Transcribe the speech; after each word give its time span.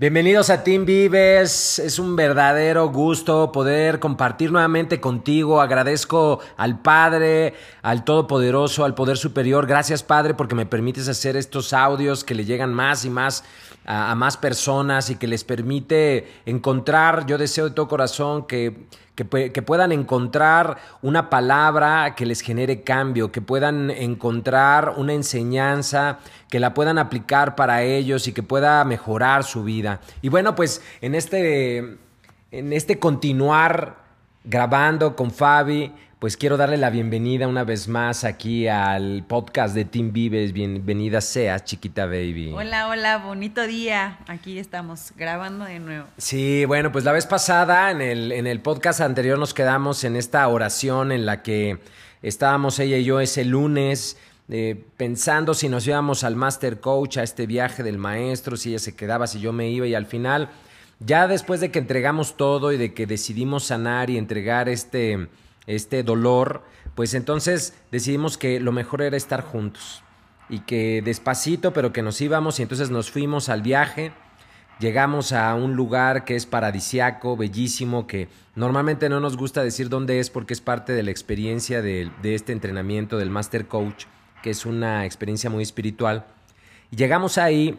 Bienvenidos 0.00 0.48
a 0.48 0.64
Team 0.64 0.86
Vives. 0.86 1.78
Es 1.78 1.98
un 1.98 2.16
verdadero 2.16 2.88
gusto 2.88 3.52
poder 3.52 4.00
compartir 4.00 4.50
nuevamente 4.50 4.98
contigo. 4.98 5.60
Agradezco 5.60 6.40
al 6.56 6.80
Padre, 6.80 7.52
al 7.82 8.02
Todopoderoso, 8.02 8.86
al 8.86 8.94
Poder 8.94 9.18
Superior. 9.18 9.66
Gracias, 9.66 10.02
Padre, 10.02 10.32
porque 10.32 10.54
me 10.54 10.64
permites 10.64 11.06
hacer 11.06 11.36
estos 11.36 11.74
audios 11.74 12.24
que 12.24 12.34
le 12.34 12.46
llegan 12.46 12.72
más 12.72 13.04
y 13.04 13.10
más 13.10 13.44
a, 13.84 14.14
más 14.14 14.38
personas 14.38 15.10
y 15.10 15.16
que 15.16 15.26
les 15.26 15.44
permite 15.44 16.26
encontrar, 16.46 17.26
yo 17.26 17.36
deseo 17.36 17.68
de 17.68 17.74
todo 17.74 17.86
corazón 17.86 18.46
que 18.46 18.86
que, 19.26 19.62
puedan 19.62 19.92
encontrar 19.92 20.78
una 21.02 21.28
palabra 21.28 22.14
que 22.14 22.24
les 22.24 22.40
genere 22.40 22.82
cambio, 22.82 23.30
que 23.30 23.42
puedan 23.42 23.90
encontrar 23.90 24.94
una 24.96 25.12
enseñanza, 25.12 26.18
que 26.48 26.60
la 26.60 26.72
puedan 26.72 26.98
aplicar 26.98 27.54
para 27.54 27.82
ellos 27.82 28.26
y 28.28 28.32
que 28.32 28.42
pueda 28.42 28.84
mejorar 28.84 29.44
su 29.44 29.64
vida. 29.64 30.00
Y 30.22 30.28
bueno, 30.28 30.54
pues 30.54 30.82
en 31.00 31.14
este, 31.14 31.98
en 32.50 32.72
este 32.72 32.98
continuar 32.98 33.96
grabando 34.44 35.16
con 35.16 35.30
Fabi, 35.30 35.92
pues 36.20 36.36
quiero 36.36 36.58
darle 36.58 36.76
la 36.76 36.90
bienvenida 36.90 37.48
una 37.48 37.64
vez 37.64 37.88
más 37.88 38.24
aquí 38.24 38.68
al 38.68 39.24
podcast 39.26 39.74
de 39.74 39.86
Team 39.86 40.12
Vives. 40.12 40.52
Bienvenida 40.52 41.22
sea, 41.22 41.64
chiquita 41.64 42.04
baby. 42.04 42.52
Hola, 42.54 42.88
hola, 42.88 43.16
bonito 43.16 43.66
día. 43.66 44.18
Aquí 44.26 44.58
estamos 44.58 45.14
grabando 45.16 45.64
de 45.64 45.78
nuevo. 45.78 46.06
Sí, 46.18 46.66
bueno, 46.66 46.92
pues 46.92 47.06
la 47.06 47.12
vez 47.12 47.24
pasada 47.24 47.90
en 47.90 48.02
el, 48.02 48.32
en 48.32 48.46
el 48.46 48.60
podcast 48.60 49.00
anterior 49.00 49.38
nos 49.38 49.54
quedamos 49.54 50.04
en 50.04 50.14
esta 50.14 50.46
oración 50.46 51.10
en 51.10 51.24
la 51.24 51.42
que 51.42 51.78
estábamos 52.20 52.78
ella 52.80 52.98
y 52.98 53.04
yo 53.04 53.20
ese 53.20 53.46
lunes. 53.46 54.18
Eh, 54.50 54.84
pensando 54.98 55.54
si 55.54 55.70
nos 55.70 55.86
íbamos 55.86 56.22
al 56.22 56.36
Master 56.36 56.80
Coach, 56.80 57.16
a 57.16 57.22
este 57.22 57.46
viaje 57.46 57.82
del 57.82 57.96
maestro, 57.96 58.58
si 58.58 58.70
ella 58.70 58.78
se 58.78 58.94
quedaba, 58.94 59.26
si 59.26 59.40
yo 59.40 59.54
me 59.54 59.70
iba 59.70 59.86
y 59.86 59.94
al 59.94 60.04
final, 60.04 60.50
ya 60.98 61.26
después 61.28 61.60
de 61.60 61.70
que 61.70 61.78
entregamos 61.78 62.36
todo 62.36 62.72
y 62.72 62.76
de 62.76 62.92
que 62.92 63.06
decidimos 63.06 63.64
sanar 63.64 64.10
y 64.10 64.18
entregar 64.18 64.68
este, 64.68 65.28
este 65.66 66.02
dolor, 66.02 66.64
pues 66.94 67.14
entonces 67.14 67.74
decidimos 67.90 68.38
que 68.38 68.60
lo 68.60 68.72
mejor 68.72 69.02
era 69.02 69.16
estar 69.16 69.42
juntos 69.42 70.02
y 70.48 70.60
que 70.60 71.02
despacito, 71.02 71.72
pero 71.72 71.92
que 71.92 72.02
nos 72.02 72.20
íbamos 72.20 72.58
y 72.58 72.62
entonces 72.62 72.90
nos 72.90 73.10
fuimos 73.10 73.48
al 73.48 73.62
viaje. 73.62 74.12
Llegamos 74.80 75.32
a 75.32 75.54
un 75.54 75.76
lugar 75.76 76.24
que 76.24 76.36
es 76.36 76.46
paradisiaco, 76.46 77.36
bellísimo, 77.36 78.06
que 78.06 78.28
normalmente 78.54 79.08
no 79.08 79.20
nos 79.20 79.36
gusta 79.36 79.62
decir 79.62 79.88
dónde 79.88 80.20
es 80.20 80.30
porque 80.30 80.54
es 80.54 80.60
parte 80.60 80.92
de 80.92 81.02
la 81.02 81.10
experiencia 81.10 81.82
de, 81.82 82.10
de 82.22 82.34
este 82.34 82.52
entrenamiento 82.52 83.18
del 83.18 83.30
Master 83.30 83.66
Coach, 83.66 84.06
que 84.42 84.50
es 84.50 84.64
una 84.66 85.04
experiencia 85.04 85.50
muy 85.50 85.62
espiritual. 85.62 86.26
Llegamos 86.90 87.38
ahí 87.38 87.78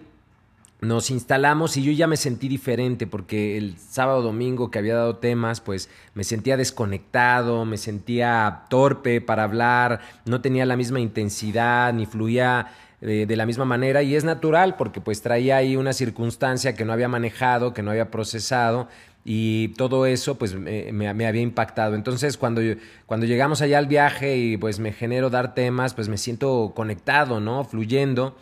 nos 0.81 1.11
instalamos 1.11 1.77
y 1.77 1.83
yo 1.83 1.91
ya 1.91 2.07
me 2.07 2.17
sentí 2.17 2.47
diferente 2.47 3.05
porque 3.05 3.55
el 3.55 3.77
sábado 3.77 4.23
domingo 4.23 4.71
que 4.71 4.79
había 4.79 4.95
dado 4.95 5.17
temas, 5.17 5.61
pues 5.61 5.89
me 6.15 6.23
sentía 6.23 6.57
desconectado, 6.57 7.65
me 7.65 7.77
sentía 7.77 8.63
torpe 8.67 9.21
para 9.21 9.43
hablar, 9.43 10.01
no 10.25 10.41
tenía 10.41 10.65
la 10.65 10.75
misma 10.75 10.99
intensidad 10.99 11.93
ni 11.93 12.07
fluía 12.07 12.71
de, 12.99 13.35
la 13.35 13.45
misma 13.45 13.65
manera 13.65 14.01
y 14.01 14.15
es 14.15 14.23
natural 14.23 14.75
porque 14.75 15.01
pues 15.01 15.21
traía 15.21 15.57
ahí 15.57 15.75
una 15.75 15.93
circunstancia 15.93 16.73
que 16.73 16.83
no 16.83 16.93
había 16.93 17.07
manejado, 17.07 17.75
que 17.75 17.83
no 17.83 17.91
había 17.91 18.09
procesado 18.09 18.87
y 19.23 19.69
todo 19.69 20.07
eso 20.07 20.39
pues 20.39 20.55
me, 20.55 20.91
me, 20.91 21.07
había 21.07 21.41
impactado. 21.41 21.93
Entonces 21.93 22.37
cuando, 22.37 22.61
cuando 23.05 23.27
llegamos 23.27 23.61
allá 23.61 23.77
al 23.77 23.85
viaje 23.85 24.35
y 24.35 24.57
pues 24.57 24.79
me 24.79 24.93
genero 24.93 25.29
dar 25.29 25.53
temas, 25.53 25.93
pues 25.93 26.09
me 26.09 26.17
siento 26.17 26.73
conectado, 26.75 27.39
¿no? 27.39 27.63
Fluyendo. 27.65 28.35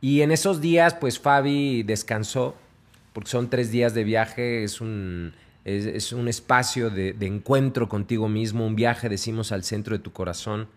Y 0.00 0.22
en 0.22 0.30
esos 0.30 0.60
días, 0.60 0.94
pues 0.94 1.18
Fabi 1.18 1.82
descansó, 1.82 2.54
porque 3.12 3.30
son 3.30 3.50
tres 3.50 3.70
días 3.70 3.94
de 3.94 4.04
viaje, 4.04 4.62
es 4.62 4.80
un, 4.80 5.32
es, 5.64 6.12
un 6.12 6.28
espacio 6.28 6.90
de, 6.90 7.16
encuentro 7.20 7.88
contigo 7.88 8.28
mismo, 8.28 8.64
un 8.64 8.76
viaje, 8.76 9.08
decimos, 9.08 9.50
al 9.50 9.64
centro 9.64 9.96
de 9.96 10.02
tu 10.02 10.12
corazón. 10.12 10.68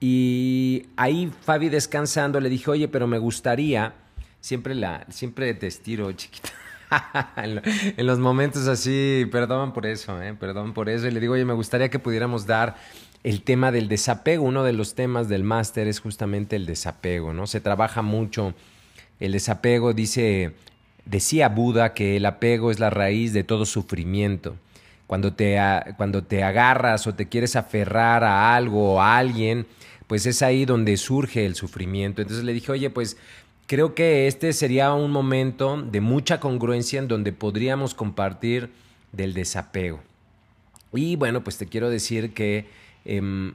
Y 0.00 0.86
ahí 0.96 1.32
Fabi 1.42 1.70
descansando 1.70 2.40
le 2.40 2.48
dije, 2.48 2.70
oye, 2.70 2.88
pero 2.88 3.06
me 3.06 3.18
gustaría, 3.18 3.94
siempre, 4.40 4.74
la, 4.74 5.06
siempre 5.08 5.54
te 5.54 5.66
estiro, 5.66 6.12
chiquita. 6.12 6.50
en 7.36 8.06
los 8.06 8.18
momentos 8.18 8.66
así, 8.66 9.26
perdón 9.30 9.72
por 9.72 9.86
eso, 9.86 10.22
¿eh? 10.22 10.34
perdón 10.34 10.72
por 10.72 10.88
eso. 10.88 11.06
Y 11.06 11.10
le 11.10 11.20
digo, 11.20 11.34
oye, 11.34 11.44
me 11.44 11.54
gustaría 11.54 11.88
que 11.88 11.98
pudiéramos 11.98 12.46
dar 12.46 12.76
el 13.28 13.42
tema 13.42 13.70
del 13.72 13.88
desapego. 13.88 14.44
Uno 14.44 14.64
de 14.64 14.72
los 14.72 14.94
temas 14.94 15.28
del 15.28 15.44
máster 15.44 15.86
es 15.86 16.00
justamente 16.00 16.56
el 16.56 16.64
desapego, 16.64 17.34
¿no? 17.34 17.46
Se 17.46 17.60
trabaja 17.60 18.00
mucho 18.00 18.54
el 19.20 19.32
desapego, 19.32 19.92
dice, 19.92 20.54
decía 21.04 21.50
Buda 21.50 21.92
que 21.92 22.16
el 22.16 22.24
apego 22.24 22.70
es 22.70 22.80
la 22.80 22.88
raíz 22.88 23.34
de 23.34 23.44
todo 23.44 23.66
sufrimiento. 23.66 24.56
Cuando 25.06 25.34
te, 25.34 25.58
cuando 25.98 26.24
te 26.24 26.42
agarras 26.42 27.06
o 27.06 27.14
te 27.14 27.28
quieres 27.28 27.54
aferrar 27.54 28.24
a 28.24 28.56
algo 28.56 28.94
o 28.94 29.00
a 29.02 29.18
alguien, 29.18 29.66
pues 30.06 30.24
es 30.24 30.40
ahí 30.40 30.64
donde 30.64 30.96
surge 30.96 31.44
el 31.44 31.54
sufrimiento. 31.54 32.22
Entonces 32.22 32.46
le 32.46 32.54
dije, 32.54 32.72
oye, 32.72 32.88
pues 32.88 33.18
creo 33.66 33.94
que 33.94 34.26
este 34.26 34.54
sería 34.54 34.94
un 34.94 35.10
momento 35.10 35.82
de 35.82 36.00
mucha 36.00 36.40
congruencia 36.40 36.98
en 36.98 37.08
donde 37.08 37.32
podríamos 37.32 37.92
compartir 37.92 38.70
del 39.12 39.34
desapego. 39.34 40.00
Y 40.94 41.16
bueno, 41.16 41.44
pues 41.44 41.58
te 41.58 41.66
quiero 41.66 41.90
decir 41.90 42.32
que 42.32 42.87
Em, 43.04 43.54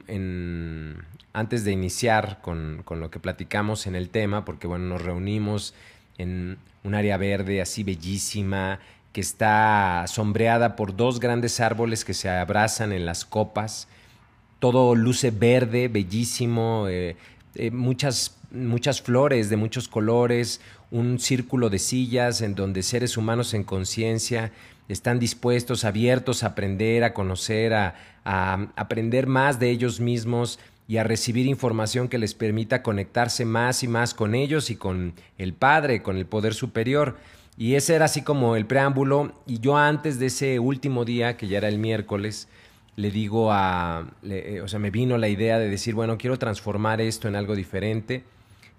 antes 1.32 1.64
de 1.64 1.72
iniciar 1.72 2.40
con, 2.40 2.84
lo 2.88 3.10
que 3.10 3.18
platicamos 3.18 3.86
en 3.86 3.96
el 3.96 4.08
tema, 4.08 4.44
porque 4.44 4.66
bueno, 4.66 4.86
nos 4.86 5.02
reunimos 5.02 5.74
en 6.16 6.58
un 6.84 6.94
área 6.94 7.16
verde 7.16 7.60
así 7.60 7.82
bellísima, 7.82 8.78
que 9.12 9.20
está 9.20 10.04
sombreada 10.08 10.76
por 10.76 10.96
dos 10.96 11.20
grandes 11.20 11.60
árboles 11.60 12.04
que 12.04 12.14
se 12.14 12.28
abrazan 12.28 12.92
en 12.92 13.06
las 13.06 13.24
copas. 13.24 13.88
Todo 14.58 14.94
luce 14.94 15.30
verde, 15.30 15.88
bellísimo, 15.88 16.86
eh, 16.88 17.16
eh, 17.54 17.70
muchas, 17.70 18.36
muchas 18.50 19.02
flores 19.02 19.50
de 19.50 19.56
muchos 19.56 19.88
colores, 19.88 20.60
un 20.90 21.18
círculo 21.18 21.70
de 21.70 21.78
sillas 21.78 22.40
en 22.40 22.54
donde 22.54 22.82
seres 22.82 23.16
humanos 23.16 23.54
en 23.54 23.64
conciencia 23.64 24.52
están 24.88 25.18
dispuestos, 25.18 25.84
abiertos 25.84 26.42
a 26.42 26.48
aprender, 26.48 27.04
a 27.04 27.14
conocer, 27.14 27.74
a, 27.74 27.94
aprender 28.24 29.26
más 29.26 29.58
de 29.58 29.70
ellos 29.70 30.00
mismos 30.00 30.58
y 30.88 30.96
a 30.96 31.04
recibir 31.04 31.46
información 31.46 32.08
que 32.08 32.18
les 32.18 32.34
permita 32.34 32.82
conectarse 32.82 33.44
más 33.44 33.82
y 33.82 33.88
más 33.88 34.14
con 34.14 34.34
ellos 34.34 34.70
y 34.70 34.76
con 34.76 35.14
el 35.38 35.52
Padre, 35.54 36.02
con 36.02 36.16
el 36.16 36.26
Poder 36.26 36.54
Superior. 36.54 37.16
Y 37.56 37.74
ese 37.74 37.94
era 37.94 38.06
así 38.06 38.22
como 38.22 38.56
el 38.56 38.66
preámbulo. 38.66 39.32
Y 39.46 39.60
yo 39.60 39.76
antes 39.76 40.18
de 40.18 40.26
ese 40.26 40.58
último 40.58 41.04
día, 41.04 41.36
que 41.36 41.48
ya 41.48 41.58
era 41.58 41.68
el 41.68 41.78
miércoles, 41.78 42.48
le 42.96 43.10
digo 43.10 43.52
a, 43.52 44.10
eh, 44.22 44.60
o 44.62 44.68
sea, 44.68 44.78
me 44.78 44.90
vino 44.90 45.18
la 45.18 45.28
idea 45.28 45.58
de 45.58 45.68
decir, 45.68 45.94
bueno, 45.94 46.18
quiero 46.18 46.38
transformar 46.38 47.00
esto 47.00 47.28
en 47.28 47.36
algo 47.36 47.54
diferente. 47.54 48.24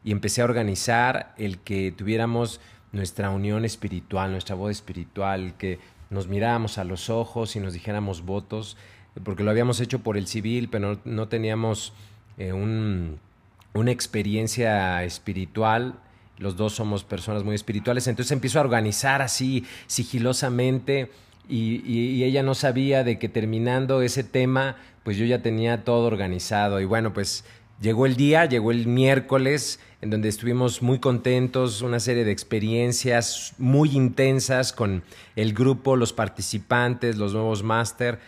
Y 0.03 0.11
empecé 0.11 0.41
a 0.41 0.45
organizar 0.45 1.33
el 1.37 1.57
que 1.59 1.91
tuviéramos 1.91 2.59
nuestra 2.91 3.29
unión 3.29 3.66
espiritual, 3.66 4.31
nuestra 4.31 4.55
voz 4.55 4.72
espiritual, 4.72 5.55
que 5.57 5.79
nos 6.09 6.27
miráramos 6.27 6.77
a 6.77 6.83
los 6.83 7.09
ojos 7.09 7.55
y 7.55 7.59
nos 7.59 7.73
dijéramos 7.73 8.23
votos, 8.25 8.77
porque 9.23 9.43
lo 9.43 9.51
habíamos 9.51 9.79
hecho 9.79 9.99
por 9.99 10.17
el 10.17 10.27
civil, 10.27 10.69
pero 10.69 10.99
no, 11.05 11.27
teníamos 11.27 11.93
eh, 12.38 12.53
una 12.53 13.91
experiencia 13.91 15.03
espiritual. 15.03 15.95
Los 16.38 16.57
dos 16.57 16.73
somos 16.73 17.03
personas 17.03 17.43
muy 17.43 17.55
espirituales, 17.55 18.07
entonces 18.07 18.31
empiezo 18.31 18.59
a 18.59 18.63
organizar 18.63 19.21
así 19.21 19.66
sigilosamente 19.88 21.09
y, 21.47 21.81
y, 21.85 22.23
ella 22.23 22.43
no 22.43 22.55
sabía 22.55 23.03
de 23.03 23.19
que 23.19 23.29
terminando 23.29 24.01
ese 24.01 24.23
tema, 24.23 24.75
pues 25.03 25.16
yo 25.16 25.25
ya 25.25 25.41
tenía 25.41 25.83
todo 25.83 26.07
organizado 26.07 26.81
y 26.81 26.85
bueno, 26.85 27.13
pues 27.13 27.45
llegó 27.81 28.06
el 28.06 28.16
día, 28.16 28.46
llegó 28.46 28.72
el 28.72 28.88
miércoles, 28.88 29.80
en 30.02 30.09
donde 30.09 30.30
estuvimos 30.30 30.81
muy 30.81 31.00
contentos, 31.00 31.81
una 31.81 32.00
serie 32.00 32.25
de 32.25 32.31
experiencias 32.31 33.53
muy 33.58 33.96
intensas 33.96 34.74
con 34.74 35.03
el 35.35 35.53
grupo, 35.53 35.96
los 35.96 36.14
participantes, 36.14 37.17
los 37.17 37.34
nuevos 37.34 37.64
máster, 37.64 38.20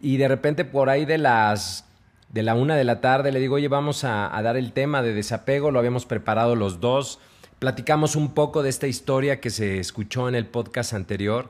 y 0.00 0.16
de 0.16 0.28
repente 0.28 0.64
por 0.64 0.88
ahí 0.88 1.04
de 1.04 1.18
las 1.18 1.86
de 2.28 2.42
la 2.42 2.54
una 2.54 2.76
de 2.76 2.84
la 2.84 3.00
tarde 3.00 3.32
le 3.32 3.40
digo, 3.40 3.54
oye, 3.54 3.68
vamos 3.68 4.04
a, 4.04 4.28
dar 4.42 4.56
el 4.56 4.72
tema 4.72 5.02
de 5.02 5.14
desapego, 5.14 5.70
lo 5.70 5.78
habíamos 5.78 6.06
preparado 6.06 6.54
los 6.54 6.80
dos, 6.80 7.18
platicamos 7.58 8.16
un 8.16 8.34
poco 8.34 8.62
de 8.62 8.68
esta 8.68 8.86
historia 8.86 9.40
que 9.40 9.50
se 9.50 9.78
escuchó 9.78 10.28
en 10.28 10.34
el 10.34 10.46
podcast 10.46 10.92
anterior 10.92 11.48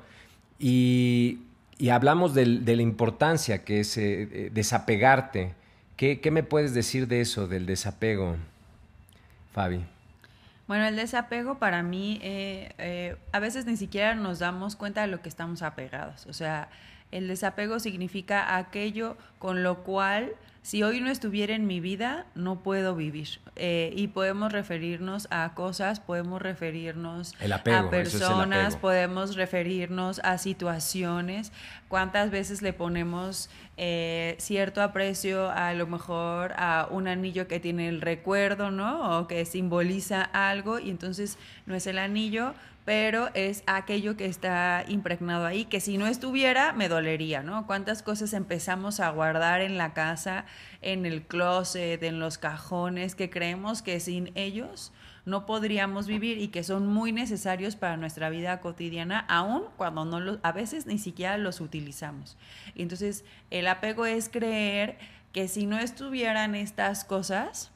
y, 0.59 1.41
hablamos 1.91 2.35
de, 2.35 2.47
la 2.47 2.83
importancia 2.83 3.65
que 3.65 3.81
es 3.81 3.97
eh, 3.97 4.29
eh, 4.31 4.51
desapegarte. 4.53 5.55
¿Qué, 5.97 6.21
¿Qué 6.21 6.31
me 6.31 6.43
puedes 6.43 6.75
decir 6.75 7.09
de 7.09 7.21
eso, 7.21 7.49
del 7.49 7.67
desapego? 7.67 8.37
Fabi. 9.53 9.85
Bueno, 10.69 10.85
el 10.85 10.97
desapego 10.97 11.59
para 11.59 11.83
mí, 11.83 12.19
eh, 12.23 12.73
eh, 12.79 13.17
a 13.33 13.39
veces 13.39 13.67
ni 13.67 13.77
siquiera 13.77 14.15
nos 14.15 14.41
damos 14.41 14.75
cuenta 14.75 15.03
de 15.03 15.07
lo 15.07 15.23
que 15.23 15.29
estamos 15.29 15.63
apegados. 15.63 16.27
O 16.27 16.33
sea, 16.33 16.69
el 17.13 17.29
desapego 17.29 17.79
significa 17.79 18.57
aquello 18.57 19.17
con 19.39 19.63
lo 19.63 19.85
cual 19.85 20.33
si 20.67 20.83
hoy 20.83 21.01
no 21.01 21.11
estuviera 21.11 21.55
en 21.55 21.69
mi 21.69 21.79
vida, 21.79 22.27
no 22.35 22.65
puedo 22.65 22.97
vivir. 22.97 23.39
Eh, 23.55 23.93
y 23.95 24.09
podemos 24.09 24.53
referirnos 24.53 25.29
a 25.31 25.55
cosas, 25.55 26.01
podemos 26.01 26.43
referirnos 26.43 27.37
a 27.41 27.89
personas, 27.89 28.75
podemos 28.75 29.37
referirnos 29.37 30.19
a 30.25 30.39
situaciones. 30.39 31.53
¿Cuántas 31.87 32.33
veces 32.33 32.63
le 32.63 32.73
ponemos 32.73 33.49
eh, 33.77 34.35
cierto 34.41 34.83
aprecio 34.83 35.53
a 35.53 35.73
lo 35.73 35.87
mejor 35.87 36.53
a 36.57 36.89
un 36.91 37.07
anillo 37.07 37.47
que 37.47 37.61
tiene 37.61 37.89
el 37.89 38.01
recuerdo, 38.01 38.73
¿no? 38.73 39.21
O 39.21 39.29
que 39.29 39.45
simboliza 39.45 40.21
algo 40.21 40.81
y 40.81 40.91
entonces 40.91 41.39
no 41.67 41.77
es 41.77 41.87
el 41.87 41.97
anillo, 41.97 42.55
pero 42.87 43.31
es 43.35 43.65
aquello 43.67 44.17
que 44.17 44.27
está 44.27 44.85
impregnado 44.87 45.45
ahí, 45.45 45.65
que 45.65 45.81
si 45.81 45.99
no 45.99 46.07
estuviera 46.07 46.73
me 46.73 46.89
dolería, 46.89 47.43
¿no? 47.43 47.67
¿Cuántas 47.67 48.05
cosas 48.05 48.33
empezamos 48.33 49.01
a 49.01 49.11
guardar 49.11 49.61
en 49.61 49.77
la 49.77 49.93
casa, 49.93 50.45
en 50.83 51.05
el 51.05 51.23
closet, 51.23 52.01
en 52.05 52.21
los 52.21 52.39
cajones, 52.39 53.17
que 53.17 53.29
creemos 53.29 53.83
que 53.83 53.99
sin 53.99 54.31
ellos 54.37 54.93
no 55.25 55.47
podríamos 55.47 56.07
vivir 56.07 56.39
y 56.39 56.47
que 56.47 56.63
son 56.63 56.87
muy 56.87 57.11
necesarios 57.11 57.75
para 57.75 57.97
nuestra 57.97 58.31
vida 58.31 58.61
cotidiana, 58.61 59.19
aun 59.29 59.65
cuando 59.77 60.05
no 60.05 60.39
a 60.45 60.53
veces 60.53 60.87
ni 60.87 60.99
siquiera 60.99 61.39
los 61.39 61.61
utilizamos. 61.61 62.39
Entonces 62.77 63.25
el 63.51 63.67
apego 63.67 64.07
es 64.07 64.29
creer 64.29 64.97
que 65.33 65.49
si 65.49 65.67
no 65.67 65.81
estuvieran 65.81 66.55
estas 66.55 67.05
cosas, 67.05 67.73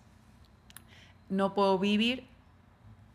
no 1.29 1.53
puedo 1.53 1.81
vivir. 1.81 2.29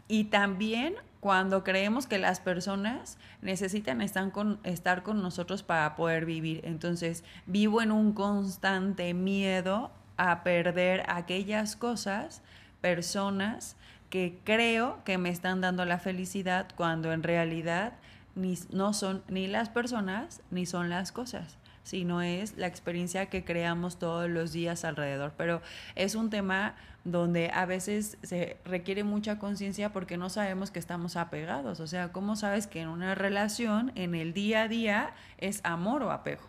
Y 0.09 0.25
también 0.25 0.95
cuando 1.25 1.63
creemos 1.63 2.06
que 2.06 2.19
las 2.19 2.39
personas 2.39 3.18
necesitan 3.42 4.04
estar 4.04 4.31
con, 4.31 4.60
estar 4.63 5.01
con 5.01 5.24
nosotros 5.24 5.63
para 5.63 5.95
poder 5.95 6.24
vivir. 6.24 6.62
Entonces, 6.66 7.24
vivo 7.48 7.81
en 7.81 7.92
un 7.92 8.13
constante 8.13 9.12
miedo 9.16 9.89
a 10.18 10.44
perder 10.44 11.01
aquellas 11.07 11.75
cosas, 11.75 12.44
personas 12.80 13.75
que 14.12 14.38
creo 14.44 15.04
que 15.04 15.18
me 15.18 15.31
están 15.31 15.62
dando 15.62 15.83
la 15.86 15.98
felicidad 15.98 16.68
cuando 16.75 17.12
en 17.12 17.24
realidad 17.24 17.94
ni, 18.36 18.56
no 18.69 18.94
son 18.94 19.24
ni 19.27 19.48
las 19.48 19.69
personas 19.69 20.44
ni 20.51 20.68
son 20.68 20.92
las 20.92 21.12
cosas 21.12 21.57
sino 21.86 22.22
es 22.22 22.58
la 22.58 22.68
experiencia 22.68 23.28
que 23.28 23.46
creamos 23.46 23.98
todos 23.98 24.30
los 24.30 24.52
días 24.52 24.84
alrededor. 24.84 25.34
Pero 25.38 25.62
es 25.96 26.16
un 26.16 26.30
tema 26.30 26.76
donde 27.06 27.52
a 27.54 27.66
veces 27.68 28.18
se 28.24 28.58
requiere 28.66 29.04
mucha 29.04 29.38
conciencia 29.38 29.94
porque 29.94 30.18
no 30.18 30.30
sabemos 30.30 30.72
que 30.72 30.80
estamos 30.80 31.16
apegados. 31.16 31.80
O 31.80 31.88
sea, 31.88 32.12
¿cómo 32.12 32.36
sabes 32.36 32.66
que 32.66 32.82
en 32.82 32.90
una 32.90 33.14
relación, 33.14 33.92
en 33.96 34.16
el 34.16 34.34
día 34.34 34.64
a 34.64 34.68
día, 34.68 35.14
es 35.38 35.62
amor 35.64 36.02
o 36.02 36.12
apego? 36.12 36.42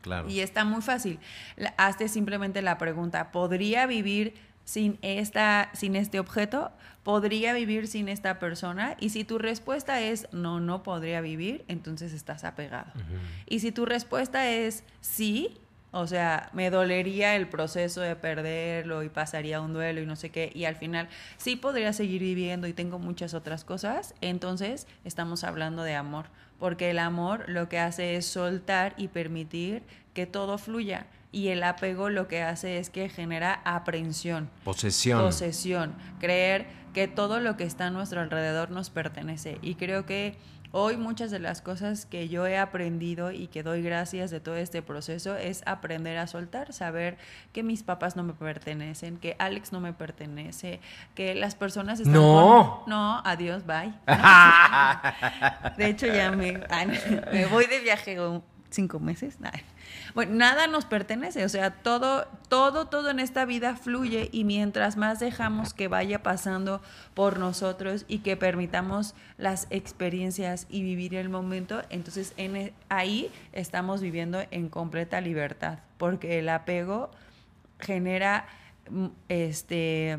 Claro. 0.00 0.30
Y 0.30 0.40
está 0.40 0.64
muy 0.64 0.80
fácil. 0.80 1.20
Hazte 1.76 2.08
simplemente 2.08 2.62
la 2.62 2.78
pregunta, 2.78 3.30
¿podría 3.30 3.86
vivir 3.86 4.34
sin, 4.70 4.98
esta, 5.02 5.68
sin 5.72 5.96
este 5.96 6.20
objeto? 6.20 6.70
¿Podría 7.02 7.52
vivir 7.54 7.88
sin 7.88 8.08
esta 8.08 8.38
persona? 8.38 8.96
Y 9.00 9.10
si 9.10 9.24
tu 9.24 9.38
respuesta 9.38 10.00
es 10.00 10.28
no, 10.32 10.60
no 10.60 10.84
podría 10.84 11.20
vivir, 11.20 11.64
entonces 11.66 12.12
estás 12.12 12.44
apegado. 12.44 12.92
Y 13.46 13.58
si 13.58 13.72
tu 13.72 13.84
respuesta 13.84 14.48
es 14.48 14.84
sí, 15.00 15.58
o 15.90 16.06
sea, 16.06 16.50
me 16.52 16.70
dolería 16.70 17.34
el 17.34 17.48
proceso 17.48 18.00
de 18.00 18.14
perderlo 18.14 19.02
y 19.02 19.08
pasaría 19.08 19.60
un 19.60 19.72
duelo 19.72 20.02
y 20.02 20.06
no 20.06 20.14
sé 20.14 20.30
qué, 20.30 20.52
y 20.54 20.66
al 20.66 20.76
final 20.76 21.08
sí 21.36 21.56
podría 21.56 21.92
seguir 21.92 22.20
viviendo 22.20 22.68
y 22.68 22.72
tengo 22.72 23.00
muchas 23.00 23.34
otras 23.34 23.64
cosas, 23.64 24.14
entonces 24.20 24.86
estamos 25.04 25.42
hablando 25.42 25.82
de 25.82 25.96
amor, 25.96 26.26
porque 26.60 26.90
el 26.90 27.00
amor 27.00 27.48
lo 27.48 27.68
que 27.68 27.80
hace 27.80 28.14
es 28.14 28.24
soltar 28.24 28.94
y 28.96 29.08
permitir 29.08 29.82
que 30.14 30.26
todo 30.26 30.58
fluya 30.58 31.06
y 31.32 31.48
el 31.48 31.62
apego 31.62 32.08
lo 32.08 32.28
que 32.28 32.42
hace 32.42 32.78
es 32.78 32.90
que 32.90 33.08
genera 33.08 33.60
aprensión. 33.64 34.50
Posesión. 34.64 35.20
Posesión. 35.20 35.94
Creer 36.18 36.66
que 36.92 37.08
todo 37.08 37.40
lo 37.40 37.56
que 37.56 37.64
está 37.64 37.86
a 37.86 37.90
nuestro 37.90 38.20
alrededor 38.20 38.70
nos 38.70 38.90
pertenece. 38.90 39.58
Y 39.62 39.76
creo 39.76 40.06
que 40.06 40.36
hoy 40.72 40.96
muchas 40.96 41.30
de 41.30 41.38
las 41.38 41.62
cosas 41.62 42.06
que 42.06 42.28
yo 42.28 42.46
he 42.46 42.58
aprendido 42.58 43.32
y 43.32 43.48
que 43.48 43.62
doy 43.62 43.82
gracias 43.82 44.30
de 44.30 44.40
todo 44.40 44.56
este 44.56 44.82
proceso 44.82 45.36
es 45.36 45.62
aprender 45.66 46.18
a 46.18 46.26
soltar, 46.26 46.72
saber 46.72 47.16
que 47.52 47.62
mis 47.62 47.82
papás 47.82 48.16
no 48.16 48.22
me 48.22 48.32
pertenecen, 48.32 49.16
que 49.16 49.36
Alex 49.38 49.72
no 49.72 49.80
me 49.80 49.92
pertenece, 49.92 50.80
que 51.14 51.34
las 51.34 51.54
personas 51.54 52.00
están... 52.00 52.14
No. 52.14 52.84
No, 52.86 53.20
adiós, 53.24 53.64
bye. 53.66 53.92
de 55.76 55.86
hecho 55.86 56.06
ya 56.06 56.30
me, 56.32 56.58
me 57.32 57.46
voy 57.46 57.66
de 57.66 57.80
viaje 57.80 58.18
cinco 58.70 59.00
meses. 59.00 59.38
Bueno, 60.14 60.34
nada 60.34 60.66
nos 60.66 60.84
pertenece, 60.84 61.44
o 61.44 61.48
sea, 61.48 61.70
todo, 61.70 62.26
todo, 62.48 62.86
todo 62.86 63.10
en 63.10 63.20
esta 63.20 63.44
vida 63.44 63.76
fluye 63.76 64.28
y 64.32 64.44
mientras 64.44 64.96
más 64.96 65.20
dejamos 65.20 65.74
que 65.74 65.88
vaya 65.88 66.22
pasando 66.22 66.80
por 67.14 67.38
nosotros 67.38 68.04
y 68.08 68.18
que 68.18 68.36
permitamos 68.36 69.14
las 69.38 69.66
experiencias 69.70 70.66
y 70.68 70.82
vivir 70.82 71.14
el 71.14 71.28
momento, 71.28 71.82
entonces 71.90 72.34
en, 72.36 72.56
e, 72.56 72.72
ahí 72.88 73.30
estamos 73.52 74.00
viviendo 74.00 74.42
en 74.50 74.68
completa 74.68 75.20
libertad, 75.20 75.78
porque 75.98 76.38
el 76.38 76.48
apego 76.48 77.10
genera 77.78 78.46
mm, 78.90 79.06
este 79.28 80.18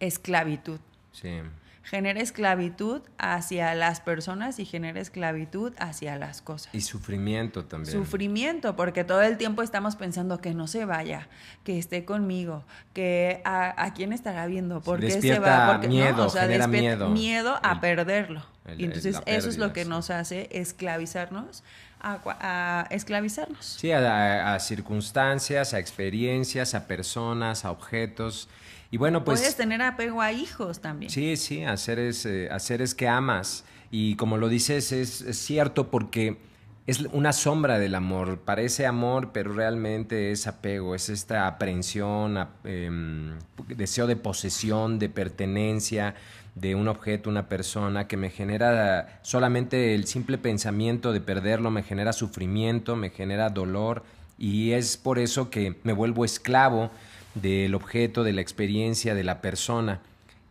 esclavitud. 0.00 0.80
Sí 1.12 1.40
genera 1.88 2.20
esclavitud 2.20 3.00
hacia 3.16 3.74
las 3.74 4.00
personas 4.00 4.58
y 4.58 4.66
genera 4.66 5.00
esclavitud 5.00 5.72
hacia 5.78 6.16
las 6.16 6.42
cosas. 6.42 6.74
Y 6.74 6.82
sufrimiento 6.82 7.64
también. 7.64 7.96
Sufrimiento, 7.96 8.76
porque 8.76 9.04
todo 9.04 9.22
el 9.22 9.38
tiempo 9.38 9.62
estamos 9.62 9.96
pensando 9.96 10.38
que 10.38 10.52
no 10.52 10.66
se 10.66 10.84
vaya, 10.84 11.28
que 11.64 11.78
esté 11.78 12.04
conmigo, 12.04 12.62
que 12.92 13.40
a, 13.44 13.92
quién 13.94 14.12
estará 14.12 14.46
viendo, 14.46 14.82
por 14.82 15.00
qué 15.00 15.20
se 15.20 15.38
va, 15.38 15.72
porque 15.72 15.88
miedo, 15.88 16.28
genera 16.28 16.66
miedo. 16.66 17.08
Miedo 17.08 17.58
a 17.62 17.80
perderlo. 17.80 18.44
y 18.76 18.84
entonces 18.84 19.20
eso 19.24 19.48
es 19.48 19.56
lo 19.56 19.72
que 19.72 19.86
nos 19.86 20.10
hace 20.10 20.48
esclavizarnos. 20.52 21.64
A, 22.00 22.86
esclavizarnos. 22.90 23.64
Sí, 23.64 23.90
a 23.92 24.58
circunstancias, 24.60 25.74
a 25.74 25.78
experiencias, 25.78 26.74
a 26.74 26.86
personas, 26.86 27.64
a 27.64 27.70
objetos. 27.70 28.48
Y 28.90 28.96
bueno, 28.96 29.24
pues... 29.24 29.40
Puedes 29.40 29.56
tener 29.56 29.82
apego 29.82 30.22
a 30.22 30.32
hijos 30.32 30.80
también. 30.80 31.10
Sí, 31.10 31.36
sí, 31.36 31.64
a 31.64 31.76
seres, 31.76 32.24
eh, 32.26 32.48
que 32.96 33.08
amas. 33.08 33.64
Y 33.90 34.16
como 34.16 34.36
lo 34.38 34.48
dices, 34.48 34.92
es, 34.92 35.24
cierto 35.38 35.90
porque 35.90 36.38
es 36.86 37.00
una 37.12 37.32
sombra 37.32 37.78
del 37.78 37.94
amor. 37.94 38.40
Parece 38.40 38.86
amor, 38.86 39.30
pero 39.32 39.52
realmente 39.52 40.30
es 40.30 40.46
apego, 40.46 40.94
es 40.94 41.10
esta 41.10 41.46
aprehensión, 41.46 42.48
em, 42.64 43.38
deseo 43.68 44.06
de 44.06 44.16
posesión, 44.16 44.98
de 44.98 45.10
pertenencia 45.10 46.14
de 46.54 46.74
un 46.74 46.88
objeto, 46.88 47.30
una 47.30 47.48
persona, 47.48 48.08
que 48.08 48.16
me 48.16 48.30
genera 48.30 49.20
solamente 49.22 49.94
el 49.94 50.06
simple 50.06 50.38
pensamiento 50.38 51.12
de 51.12 51.20
perderlo, 51.20 51.70
me 51.70 51.82
genera 51.82 52.12
sufrimiento, 52.12 52.96
me 52.96 53.10
genera 53.10 53.50
dolor, 53.50 54.02
y 54.38 54.72
es 54.72 54.96
por 54.96 55.18
eso 55.18 55.50
que 55.50 55.76
me 55.84 55.92
vuelvo 55.92 56.24
esclavo 56.24 56.90
del 57.34 57.74
objeto, 57.74 58.24
de 58.24 58.32
la 58.32 58.40
experiencia, 58.40 59.14
de 59.14 59.24
la 59.24 59.40
persona. 59.40 60.00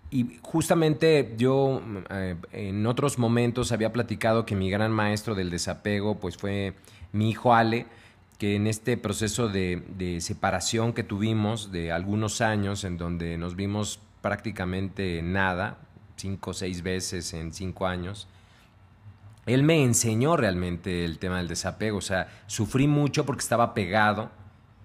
Y 0.09 0.39
justamente 0.41 1.33
yo 1.37 1.81
eh, 2.09 2.35
en 2.53 2.85
otros 2.85 3.17
momentos 3.17 3.71
había 3.71 3.91
platicado 3.91 4.45
que 4.45 4.55
mi 4.55 4.69
gran 4.69 4.91
maestro 4.91 5.35
del 5.35 5.49
desapego 5.49 6.15
pues 6.15 6.37
fue 6.37 6.75
mi 7.11 7.29
hijo 7.29 7.53
Ale, 7.53 7.87
que 8.37 8.55
en 8.55 8.67
este 8.67 8.97
proceso 8.97 9.49
de, 9.49 10.17
separación 10.21 10.93
que 10.93 11.03
tuvimos 11.03 11.71
de 11.71 11.91
algunos 11.91 12.39
años, 12.39 12.83
en 12.83 12.97
donde 12.97 13.37
nos 13.37 13.55
vimos 13.55 13.99
prácticamente 14.21 15.21
nada, 15.23 15.77
cinco 16.15 16.51
o 16.51 16.53
seis 16.53 16.83
veces 16.83 17.33
en 17.33 17.51
cinco 17.51 17.87
años, 17.87 18.27
él 19.45 19.63
me 19.63 19.83
enseñó 19.83 20.37
realmente 20.37 21.03
el 21.03 21.19
tema 21.19 21.37
del 21.37 21.47
desapego. 21.47 21.97
O 21.97 22.01
sea, 22.01 22.27
sufrí 22.47 22.87
mucho 22.87 23.25
porque 23.25 23.41
estaba 23.41 23.73
pegado, 23.73 24.29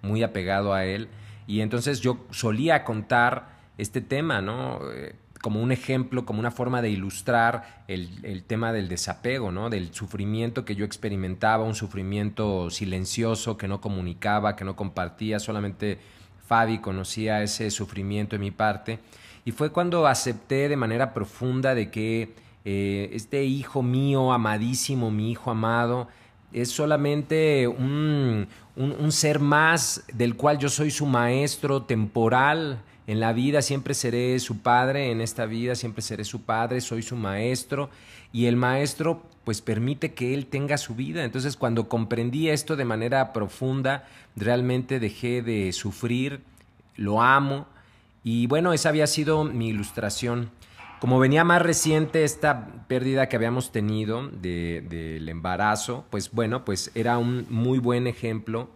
muy 0.00 0.22
apegado 0.22 0.72
a 0.72 0.84
él 0.84 1.08
y 1.46 1.60
entonces 1.60 2.00
yo 2.00 2.18
solía 2.30 2.84
contar 2.84 3.60
este 3.78 4.00
tema, 4.00 4.40
¿no? 4.40 4.80
Eh, 4.92 5.14
como 5.42 5.60
un 5.60 5.72
ejemplo, 5.72 6.24
como 6.24 6.38
una 6.38 6.52
forma 6.52 6.80
de 6.80 6.90
ilustrar 6.90 7.84
el, 7.88 8.44
tema 8.44 8.72
del 8.72 8.88
desapego, 8.88 9.50
¿no? 9.50 9.70
Del 9.70 9.92
sufrimiento 9.92 10.64
que 10.64 10.76
yo 10.76 10.84
experimentaba, 10.84 11.64
un 11.64 11.74
sufrimiento 11.74 12.70
silencioso 12.70 13.56
que 13.56 13.66
no 13.66 13.80
comunicaba, 13.80 14.54
que 14.54 14.64
no 14.64 14.76
compartía, 14.76 15.40
solamente 15.40 15.98
Fabi 16.46 16.78
conocía 16.78 17.42
ese 17.42 17.72
sufrimiento 17.72 18.36
de 18.36 18.40
mi 18.40 18.52
parte. 18.52 19.00
Y 19.44 19.50
fue 19.50 19.72
cuando 19.72 20.06
acepté 20.06 20.68
de 20.68 20.76
manera 20.76 21.12
profunda 21.12 21.74
de 21.74 21.90
que 21.90 22.34
eh, 22.64 23.10
este 23.12 23.42
hijo 23.42 23.82
mío, 23.82 24.32
amadísimo, 24.32 25.10
mi 25.10 25.32
hijo 25.32 25.50
amado, 25.50 26.06
es 26.52 26.70
solamente 26.70 27.66
un, 27.66 28.46
un, 28.76 29.12
ser 29.12 29.38
más 29.38 30.04
del 30.12 30.36
cual 30.36 30.58
yo 30.58 30.68
soy 30.68 30.90
su 30.90 31.06
maestro 31.06 31.82
temporal 31.82 32.80
en 33.06 33.20
la 33.20 33.32
vida, 33.32 33.62
siempre 33.62 33.94
seré 33.94 34.38
su 34.38 34.58
padre, 34.58 35.10
en 35.10 35.20
esta 35.20 35.46
vida 35.46 35.74
siempre 35.74 36.02
seré 36.02 36.24
su 36.24 36.42
padre, 36.42 36.80
soy 36.80 37.02
su 37.02 37.16
maestro 37.16 37.90
y 38.32 38.46
el 38.46 38.56
maestro 38.56 39.22
pues 39.44 39.60
permite 39.60 40.14
que 40.14 40.34
él 40.34 40.46
tenga 40.46 40.78
su 40.78 40.94
vida. 40.94 41.24
Entonces 41.24 41.56
cuando 41.56 41.88
comprendí 41.88 42.48
esto 42.48 42.76
de 42.76 42.84
manera 42.84 43.32
profunda, 43.32 44.08
realmente 44.36 45.00
dejé 45.00 45.42
de 45.42 45.72
sufrir, 45.72 46.40
lo 46.96 47.20
amo 47.20 47.66
y 48.24 48.46
bueno, 48.46 48.72
esa 48.72 48.88
había 48.88 49.06
sido 49.06 49.44
mi 49.44 49.68
ilustración. 49.68 50.50
Como 51.02 51.18
venía 51.18 51.42
más 51.42 51.60
reciente 51.60 52.22
esta 52.22 52.86
pérdida 52.86 53.28
que 53.28 53.34
habíamos 53.34 53.72
tenido 53.72 54.28
del 54.28 55.28
embarazo, 55.28 56.04
pues 56.10 56.30
bueno, 56.30 56.64
pues 56.64 56.92
era 56.94 57.18
un 57.18 57.44
muy 57.50 57.80
buen 57.80 58.06
ejemplo 58.06 58.70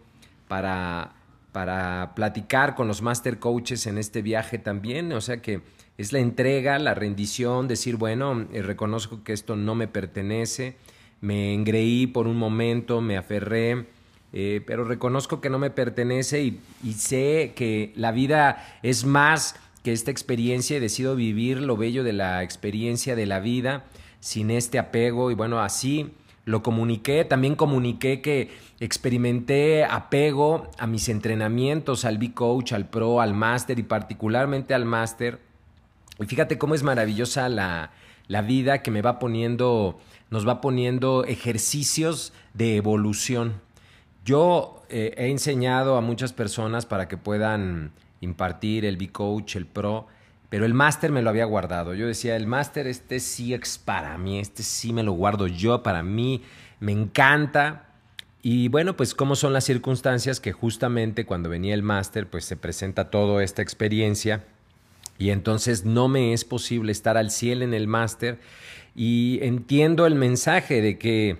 para, 0.49 1.13
para 1.53 2.11
platicar 2.15 2.75
con 2.75 2.89
los 2.89 3.01
master 3.01 3.39
coaches 3.39 3.87
en 3.87 3.97
este 3.97 4.21
viaje 4.21 4.57
también. 4.57 5.13
O 5.13 5.21
sea 5.21 5.41
que 5.41 5.61
es 5.97 6.11
la 6.11 6.19
entrega, 6.19 6.77
la 6.79 6.93
rendición, 6.93 7.69
decir, 7.69 7.95
bueno, 7.95 8.45
eh, 8.51 8.61
reconozco 8.61 9.23
que 9.23 9.31
esto 9.31 9.55
no 9.55 9.73
me 9.73 9.87
pertenece, 9.87 10.75
me 11.21 11.53
engreí 11.53 12.07
por 12.07 12.27
un 12.27 12.35
momento, 12.35 12.99
me 12.99 13.15
aferré, 13.15 13.85
eh, 14.33 14.61
pero 14.67 14.83
reconozco 14.83 15.39
que 15.39 15.49
no 15.49 15.59
me 15.59 15.69
pertenece 15.69 16.41
y, 16.41 16.59
y 16.83 16.91
sé 16.91 17.53
que 17.55 17.93
la 17.95 18.11
vida 18.11 18.79
es 18.83 19.05
más 19.05 19.55
que 19.87 19.93
esta 19.93 20.11
experiencia 20.11 20.75
y 20.75 20.79
decido 20.81 21.15
vivir 21.15 21.61
lo 21.61 21.77
bello 21.77 22.03
de 22.03 22.11
la 22.11 22.43
experiencia 22.43 23.15
de 23.15 23.25
la 23.25 23.39
vida 23.39 23.85
sin 24.19 24.51
este 24.51 24.79
apego 24.79 25.31
y 25.31 25.33
bueno, 25.33 25.61
así 25.61 26.11
lo 26.43 26.61
comuniqué, 26.61 27.23
también 27.23 27.55
comuniqué 27.55 28.21
que 28.21 28.51
experimenté 28.81 29.85
apego 29.85 30.69
a 30.77 30.87
mis 30.87 31.07
entrenamientos, 31.07 32.03
al 32.03 32.17
B-Coach, 32.17 32.73
al 32.73 32.89
Pro, 32.89 33.21
al 33.21 33.33
Master 33.33 33.79
y 33.79 33.83
particularmente 33.83 34.73
al 34.73 34.83
Master. 34.83 35.39
Y 36.19 36.25
fíjate 36.25 36.57
cómo 36.57 36.75
es 36.75 36.83
maravillosa 36.83 37.47
la, 37.47 37.91
la 38.27 38.41
vida 38.41 38.83
que 38.83 38.91
me 38.91 39.01
va 39.01 39.19
poniendo, 39.19 39.99
nos 40.29 40.45
va 40.45 40.59
poniendo 40.59 41.23
ejercicios 41.23 42.33
de 42.53 42.75
evolución. 42.75 43.61
Yo 44.25 44.83
eh, 44.89 45.13
he 45.15 45.29
enseñado 45.29 45.95
a 45.95 46.01
muchas 46.01 46.33
personas 46.33 46.85
para 46.85 47.07
que 47.07 47.15
puedan 47.15 47.93
impartir 48.21 48.85
el 48.85 48.97
B-Coach, 48.97 49.55
el 49.55 49.65
Pro, 49.65 50.07
pero 50.49 50.65
el 50.65 50.73
máster 50.73 51.11
me 51.11 51.21
lo 51.21 51.29
había 51.29 51.45
guardado. 51.45 51.93
Yo 51.93 52.07
decía, 52.07 52.35
el 52.35 52.47
máster 52.47 52.87
este 52.87 53.19
sí 53.19 53.53
es 53.53 53.77
para 53.77 54.17
mí, 54.17 54.39
este 54.39 54.63
sí 54.63 54.93
me 54.93 55.03
lo 55.03 55.11
guardo 55.13 55.47
yo, 55.47 55.83
para 55.83 56.03
mí 56.03 56.43
me 56.79 56.91
encanta. 56.91 57.89
Y 58.41 58.69
bueno, 58.69 58.95
pues 58.95 59.13
cómo 59.13 59.35
son 59.35 59.51
las 59.51 59.65
circunstancias 59.65 60.39
que 60.39 60.53
justamente 60.53 61.25
cuando 61.25 61.49
venía 61.49 61.73
el 61.73 61.83
máster, 61.83 62.27
pues 62.27 62.45
se 62.45 62.55
presenta 62.55 63.09
toda 63.09 63.43
esta 63.43 63.61
experiencia 63.61 64.45
y 65.17 65.31
entonces 65.31 65.83
no 65.83 66.07
me 66.07 66.33
es 66.33 66.45
posible 66.45 66.91
estar 66.91 67.17
al 67.17 67.31
cielo 67.31 67.63
en 67.63 67.73
el 67.73 67.87
máster 67.87 68.39
y 68.95 69.39
entiendo 69.41 70.05
el 70.05 70.15
mensaje 70.15 70.81
de 70.81 70.97
que 70.97 71.37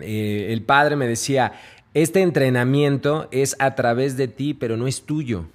eh, 0.00 0.48
el 0.50 0.62
padre 0.62 0.96
me 0.96 1.06
decía, 1.06 1.52
este 1.94 2.22
entrenamiento 2.22 3.28
es 3.30 3.56
a 3.58 3.74
través 3.74 4.16
de 4.16 4.28
ti, 4.28 4.54
pero 4.54 4.76
no 4.76 4.86
es 4.86 5.02
tuyo. 5.02 5.46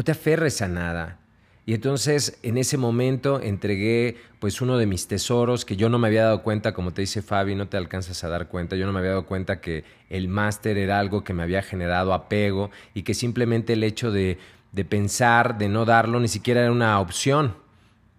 No 0.00 0.04
te 0.04 0.12
aferres 0.12 0.62
a 0.62 0.66
nada. 0.66 1.18
Y 1.66 1.74
entonces 1.74 2.38
en 2.42 2.56
ese 2.56 2.78
momento 2.78 3.38
entregué 3.38 4.16
pues 4.38 4.62
uno 4.62 4.78
de 4.78 4.86
mis 4.86 5.08
tesoros 5.08 5.66
que 5.66 5.76
yo 5.76 5.90
no 5.90 5.98
me 5.98 6.08
había 6.08 6.24
dado 6.24 6.42
cuenta, 6.42 6.72
como 6.72 6.94
te 6.94 7.02
dice 7.02 7.20
Fabi, 7.20 7.54
no 7.54 7.68
te 7.68 7.76
alcanzas 7.76 8.24
a 8.24 8.30
dar 8.30 8.48
cuenta, 8.48 8.76
yo 8.76 8.86
no 8.86 8.94
me 8.94 9.00
había 9.00 9.10
dado 9.10 9.26
cuenta 9.26 9.60
que 9.60 9.84
el 10.08 10.28
máster 10.28 10.78
era 10.78 10.98
algo 10.98 11.22
que 11.22 11.34
me 11.34 11.42
había 11.42 11.60
generado 11.60 12.14
apego 12.14 12.70
y 12.94 13.02
que 13.02 13.12
simplemente 13.12 13.74
el 13.74 13.84
hecho 13.84 14.10
de, 14.10 14.38
de 14.72 14.86
pensar, 14.86 15.58
de 15.58 15.68
no 15.68 15.84
darlo, 15.84 16.18
ni 16.18 16.28
siquiera 16.28 16.62
era 16.62 16.72
una 16.72 16.98
opción. 16.98 17.54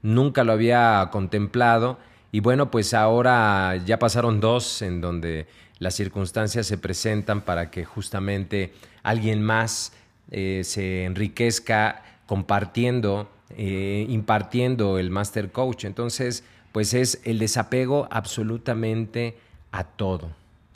Nunca 0.03 0.43
lo 0.43 0.51
había 0.51 1.09
contemplado 1.11 1.97
y 2.31 2.41
bueno, 2.41 2.69
pues 2.69 2.93
ahora 2.93 3.75
ya 3.77 3.97
pasaron 3.97 4.39
dos 4.39 4.83
en 4.83 5.01
donde 5.01 5.47
las 5.79 5.95
circunstancias 5.95 6.67
se 6.67 6.77
presentan 6.77 7.41
para 7.41 7.71
que 7.71 7.85
justamente 7.85 8.71
alguien 9.01 9.41
más 9.41 9.93
eh, 10.31 10.61
se 10.63 11.03
enriquezca 11.03 12.03
compartiendo, 12.25 13.29
eh, 13.57 14.05
impartiendo 14.07 14.97
el 14.97 15.11
Master 15.11 15.51
Coach. 15.51 15.85
Entonces, 15.85 16.43
pues 16.71 16.93
es 16.93 17.21
el 17.25 17.39
desapego 17.39 18.07
absolutamente 18.09 19.37
a 19.71 19.83
todo, 19.83 20.31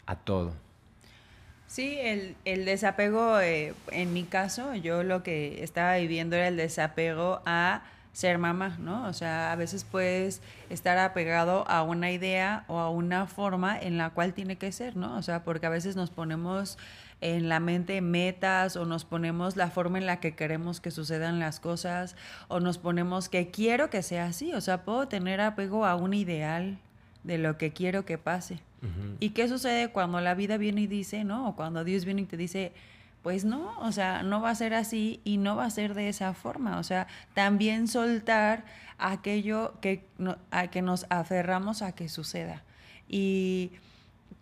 a 0.06 0.18
todo. 0.18 0.54
Sí, 1.68 1.98
el, 2.00 2.66
desapego, 2.66 3.40
eh, 3.40 3.74
en 3.92 4.14
mi 4.14 4.24
caso, 4.24 4.76
yo 4.76 5.04
lo 5.04 5.24
que 5.24 5.64
estaba 5.64 5.98
viviendo 5.98 6.36
era 6.36 6.48
el 6.48 6.58
desapego 6.58 7.42
a 7.46 7.84
ser 8.14 8.38
mamá, 8.38 8.78
¿no? 8.80 9.06
O 9.08 9.14
sea, 9.14 9.52
a 9.52 9.56
veces 9.58 9.84
puedes 9.84 10.42
estar 10.70 10.98
apegado 10.98 11.68
a 11.68 11.84
una 11.84 12.12
idea 12.12 12.64
o 12.68 12.80
a 12.80 12.90
una 12.90 13.28
forma 13.28 13.78
en 13.78 13.98
la 13.98 14.12
cual 14.12 14.34
tiene 14.34 14.56
que 14.56 14.72
ser, 14.72 14.96
¿no? 14.96 15.18
O 15.18 15.22
sea, 15.22 15.44
porque 15.44 15.66
a 15.66 15.70
veces 15.70 15.98
nos 15.98 16.12
ponemos 16.12 16.78
en 17.26 17.50
la 17.50 17.60
mente 17.60 18.02
metas 18.02 18.76
o 18.76 18.86
nos 18.86 19.04
ponemos 19.04 19.56
la 19.56 19.72
forma 19.72 19.98
en 19.98 20.06
la 20.06 20.20
que 20.20 20.36
queremos 20.36 20.80
que 20.80 20.92
sucedan 20.92 21.40
las 21.40 21.60
cosas 21.60 22.16
o 22.50 22.60
nos 22.60 22.78
ponemos 22.78 23.30
que 23.30 23.50
quiero 23.50 23.90
que 23.90 24.04
sea 24.04 24.28
así, 24.28 24.54
o 24.54 24.62
sea, 24.62 24.84
puedo 24.84 25.08
tener 25.08 25.42
apego 25.42 25.88
a 25.88 25.96
un 25.96 26.14
ideal 26.14 26.78
de 27.24 27.40
lo 27.40 27.58
que 27.58 27.74
quiero 27.74 28.06
que 28.06 28.20
pase. 28.20 28.60
¿Y 29.20 29.32
qué 29.32 29.48
sucede 29.48 29.88
cuando 29.90 30.22
la 30.22 30.36
vida 30.36 30.58
viene 30.58 30.82
y 30.82 30.88
dice, 30.88 31.24
no? 31.24 31.50
O 31.50 31.56
cuando 31.56 31.84
Dios 31.84 32.06
viene 32.06 32.22
y 32.22 32.26
te 32.26 32.38
dice, 32.38 32.72
pues 33.24 33.44
no, 33.44 33.76
o 33.80 33.92
sea, 33.92 34.22
no 34.22 34.40
va 34.40 34.52
a 34.52 34.56
ser 34.56 34.76
así 34.76 35.22
y 35.24 35.38
no 35.38 35.56
va 35.56 35.66
a 35.66 35.72
ser 35.72 35.96
de 35.96 36.08
esa 36.10 36.36
forma. 36.36 36.78
O 36.78 36.84
sea, 36.84 37.08
también 37.34 37.88
soltar 37.88 38.66
aquello 39.00 39.74
que, 39.82 40.06
a 40.52 40.68
que 40.68 40.84
nos 40.84 41.08
aferramos 41.10 41.82
a 41.82 41.94
que 41.94 42.08
suceda. 42.08 42.62
Y 43.10 43.72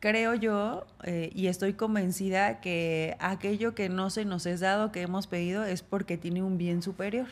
creo 0.04 0.34
yo 0.34 0.86
eh, 1.04 1.32
y 1.34 1.48
estoy 1.48 1.76
convencida 1.76 2.60
que 2.60 3.16
aquello 3.20 3.74
que 3.74 3.88
no 3.88 4.10
se 4.10 4.26
nos 4.26 4.46
es 4.46 4.60
dado, 4.60 4.92
que 4.92 5.02
hemos 5.02 5.28
pedido, 5.28 5.64
es 5.64 5.82
porque 5.82 6.18
tiene 6.18 6.44
un 6.44 6.58
bien 6.58 6.82
superior 6.82 7.28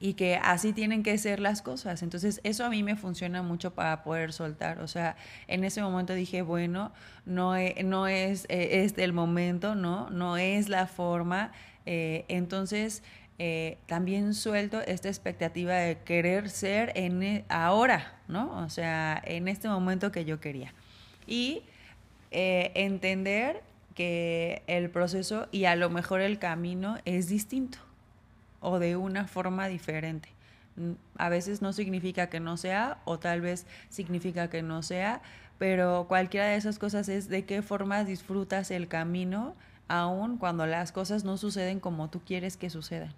y 0.00 0.14
que 0.14 0.40
así 0.42 0.72
tienen 0.72 1.04
que 1.04 1.16
ser 1.18 1.38
las 1.38 1.62
cosas. 1.62 2.02
Entonces, 2.02 2.40
eso 2.42 2.64
a 2.64 2.68
mí 2.68 2.82
me 2.82 2.96
funciona 2.96 3.42
mucho 3.42 3.74
para 3.74 4.02
poder 4.02 4.32
soltar. 4.32 4.80
O 4.80 4.88
sea, 4.88 5.14
en 5.46 5.62
ese 5.62 5.80
momento 5.82 6.14
dije, 6.14 6.42
bueno, 6.42 6.90
no, 7.26 7.56
e, 7.56 7.80
no 7.84 8.08
es 8.08 8.46
eh, 8.48 8.82
este 8.82 9.04
el 9.04 9.12
momento, 9.12 9.76
¿no? 9.76 10.10
No 10.10 10.36
es 10.38 10.68
la 10.68 10.88
forma. 10.88 11.52
Eh, 11.86 12.24
entonces, 12.26 13.04
también 13.86 14.34
suelto 14.34 14.80
esta 14.80 15.08
expectativa 15.08 15.74
de 15.74 15.98
querer 15.98 16.50
ser 16.50 16.90
en 16.96 17.22
e, 17.22 17.44
ahora, 17.48 18.18
¿no? 18.26 18.64
O 18.64 18.68
sea, 18.68 19.22
en 19.24 19.46
este 19.46 19.68
momento 19.68 20.10
que 20.10 20.24
yo 20.24 20.40
quería 20.40 20.74
y 21.26 21.62
eh, 22.30 22.72
entender 22.74 23.62
que 23.94 24.62
el 24.66 24.90
proceso 24.90 25.48
y 25.50 25.64
a 25.64 25.74
lo 25.74 25.90
mejor 25.90 26.20
el 26.20 26.38
camino 26.38 26.98
es 27.04 27.28
distinto 27.28 27.78
o 28.60 28.78
de 28.78 28.96
una 28.96 29.26
forma 29.26 29.68
diferente. 29.68 30.28
Mm, 30.76 30.92
a 31.16 31.28
veces 31.28 31.62
no 31.62 31.72
significa 31.72 32.28
que 32.28 32.40
no 32.40 32.56
sea 32.56 32.98
o 33.04 33.18
tal 33.18 33.40
vez 33.40 33.66
significa 33.88 34.50
que 34.50 34.62
no 34.62 34.82
sea, 34.82 35.22
pero 35.58 36.06
cualquiera 36.08 36.46
de 36.46 36.56
esas 36.56 36.78
cosas 36.78 37.08
es 37.08 37.28
de 37.28 37.44
qué 37.44 37.62
forma 37.62 38.04
disfrutas 38.04 38.70
el 38.70 38.88
camino 38.88 39.54
aun 39.88 40.36
cuando 40.36 40.66
las 40.66 40.92
cosas 40.92 41.24
no 41.24 41.36
suceden 41.36 41.80
como 41.80 42.10
tú 42.10 42.20
quieres 42.24 42.56
que 42.56 42.70
sucedan. 42.70 43.14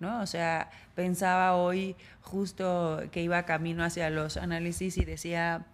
¿No? 0.00 0.20
O 0.20 0.26
sea, 0.26 0.68
pensaba 0.96 1.54
hoy 1.54 1.94
justo 2.22 3.02
que 3.12 3.22
iba 3.22 3.44
camino 3.44 3.84
hacia 3.84 4.10
los 4.10 4.36
análisis 4.36 4.98
y 4.98 5.04
decía, 5.04 5.64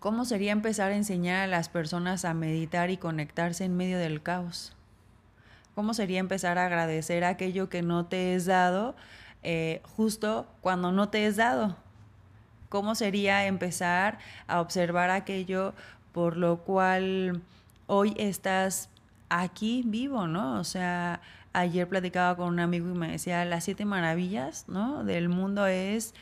¿Cómo 0.00 0.24
sería 0.24 0.52
empezar 0.52 0.92
a 0.92 0.96
enseñar 0.96 1.42
a 1.42 1.46
las 1.48 1.68
personas 1.68 2.24
a 2.24 2.32
meditar 2.32 2.90
y 2.90 2.98
conectarse 2.98 3.64
en 3.64 3.76
medio 3.76 3.98
del 3.98 4.22
caos? 4.22 4.76
¿Cómo 5.74 5.92
sería 5.92 6.20
empezar 6.20 6.56
a 6.56 6.66
agradecer 6.66 7.24
aquello 7.24 7.68
que 7.68 7.82
no 7.82 8.06
te 8.06 8.36
es 8.36 8.46
dado 8.46 8.94
eh, 9.42 9.82
justo 9.96 10.46
cuando 10.60 10.92
no 10.92 11.08
te 11.08 11.26
es 11.26 11.34
dado? 11.34 11.76
¿Cómo 12.68 12.94
sería 12.94 13.46
empezar 13.46 14.18
a 14.46 14.60
observar 14.60 15.10
aquello 15.10 15.74
por 16.12 16.36
lo 16.36 16.58
cual 16.58 17.42
hoy 17.88 18.14
estás 18.18 18.90
aquí 19.30 19.82
vivo, 19.84 20.28
¿no? 20.28 20.60
O 20.60 20.64
sea, 20.64 21.20
ayer 21.52 21.88
platicaba 21.88 22.36
con 22.36 22.48
un 22.48 22.60
amigo 22.60 22.88
y 22.88 22.98
me 22.98 23.10
decía, 23.10 23.44
las 23.44 23.64
siete 23.64 23.84
maravillas, 23.84 24.68
¿no? 24.68 25.02
Del 25.02 25.28
mundo 25.28 25.66
es 25.66 26.14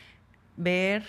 ver, 0.55 1.03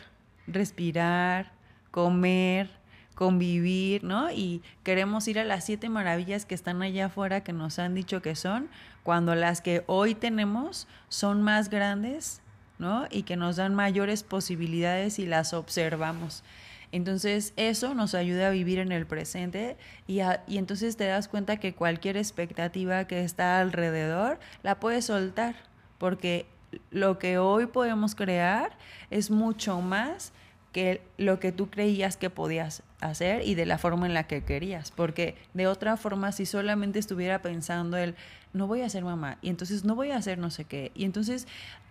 respirar, 0.47 1.58
comer, 1.91 2.71
convivir, 3.15 4.05
¿no? 4.05 4.31
Y 4.31 4.63
queremos 4.85 5.27
ir 5.27 5.39
a 5.39 5.45
las 5.45 5.65
siete 5.65 5.89
maravillas 5.89 6.47
que 6.47 6.55
están 6.55 6.83
allá 6.83 7.07
afuera 7.07 7.43
que 7.43 7.53
nos 7.53 7.79
han 7.79 7.95
dicho 7.95 8.23
que 8.23 8.37
son, 8.37 8.69
cuando 9.03 9.35
las 9.35 9.61
que 9.61 9.83
hoy 9.87 10.15
tenemos 10.15 10.87
son 11.09 11.43
más 11.43 11.69
grandes, 11.69 12.41
¿no? 12.79 13.07
Y 13.11 13.25
que 13.25 13.37
nos 13.37 13.57
dan 13.57 13.75
mayores 13.75 14.23
posibilidades 14.23 15.19
y 15.19 15.27
las 15.27 15.53
observamos. 15.53 16.45
Entonces 16.93 17.53
eso 17.57 17.95
nos 17.95 18.15
ayuda 18.15 18.49
a 18.49 18.51
vivir 18.51 18.79
en 18.79 18.93
el 18.93 19.07
presente 19.07 19.77
y, 20.07 20.21
y 20.47 20.59
entonces 20.59 20.97
te 20.97 21.07
das 21.07 21.29
cuenta 21.29 21.59
que 21.59 21.75
cualquier 21.75 22.17
expectativa 22.17 23.07
que 23.07 23.25
está 23.25 23.61
alrededor 23.61 24.39
la 24.63 24.81
puedes 24.81 25.07
soltar 25.07 25.57
porque 25.99 26.47
lo 26.91 27.19
que 27.19 27.39
hoy 27.39 27.67
podemos 27.67 28.15
crear 28.15 28.79
es 29.11 29.31
mucho 29.31 29.81
más 29.81 30.33
que 30.73 31.01
lo 31.17 31.41
que 31.41 31.53
tú 31.53 31.71
creías 31.71 32.17
que 32.17 32.31
podías 32.31 32.83
hacer 33.01 33.43
y 33.47 33.55
de 33.55 33.67
la 33.67 33.79
forma 33.79 34.07
en 34.07 34.15
la 34.15 34.27
que 34.27 34.45
querías. 34.45 34.91
Porque 34.91 35.37
de 35.55 35.67
otra 35.67 35.97
forma, 35.97 36.33
si 36.33 36.47
solamente 36.47 36.99
estuviera 36.99 37.43
pensando 37.43 37.97
el, 37.97 38.15
no 38.53 38.67
voy 38.67 38.83
a 38.83 38.89
ser 38.89 39.05
mamá, 39.05 39.39
y 39.43 39.49
entonces 39.49 39.85
no 39.85 39.95
voy 39.95 40.11
a 40.11 40.17
hacer 40.17 40.39
no 40.39 40.51
sé 40.51 40.65
qué, 40.65 40.93
y 40.95 41.05
entonces 41.05 41.47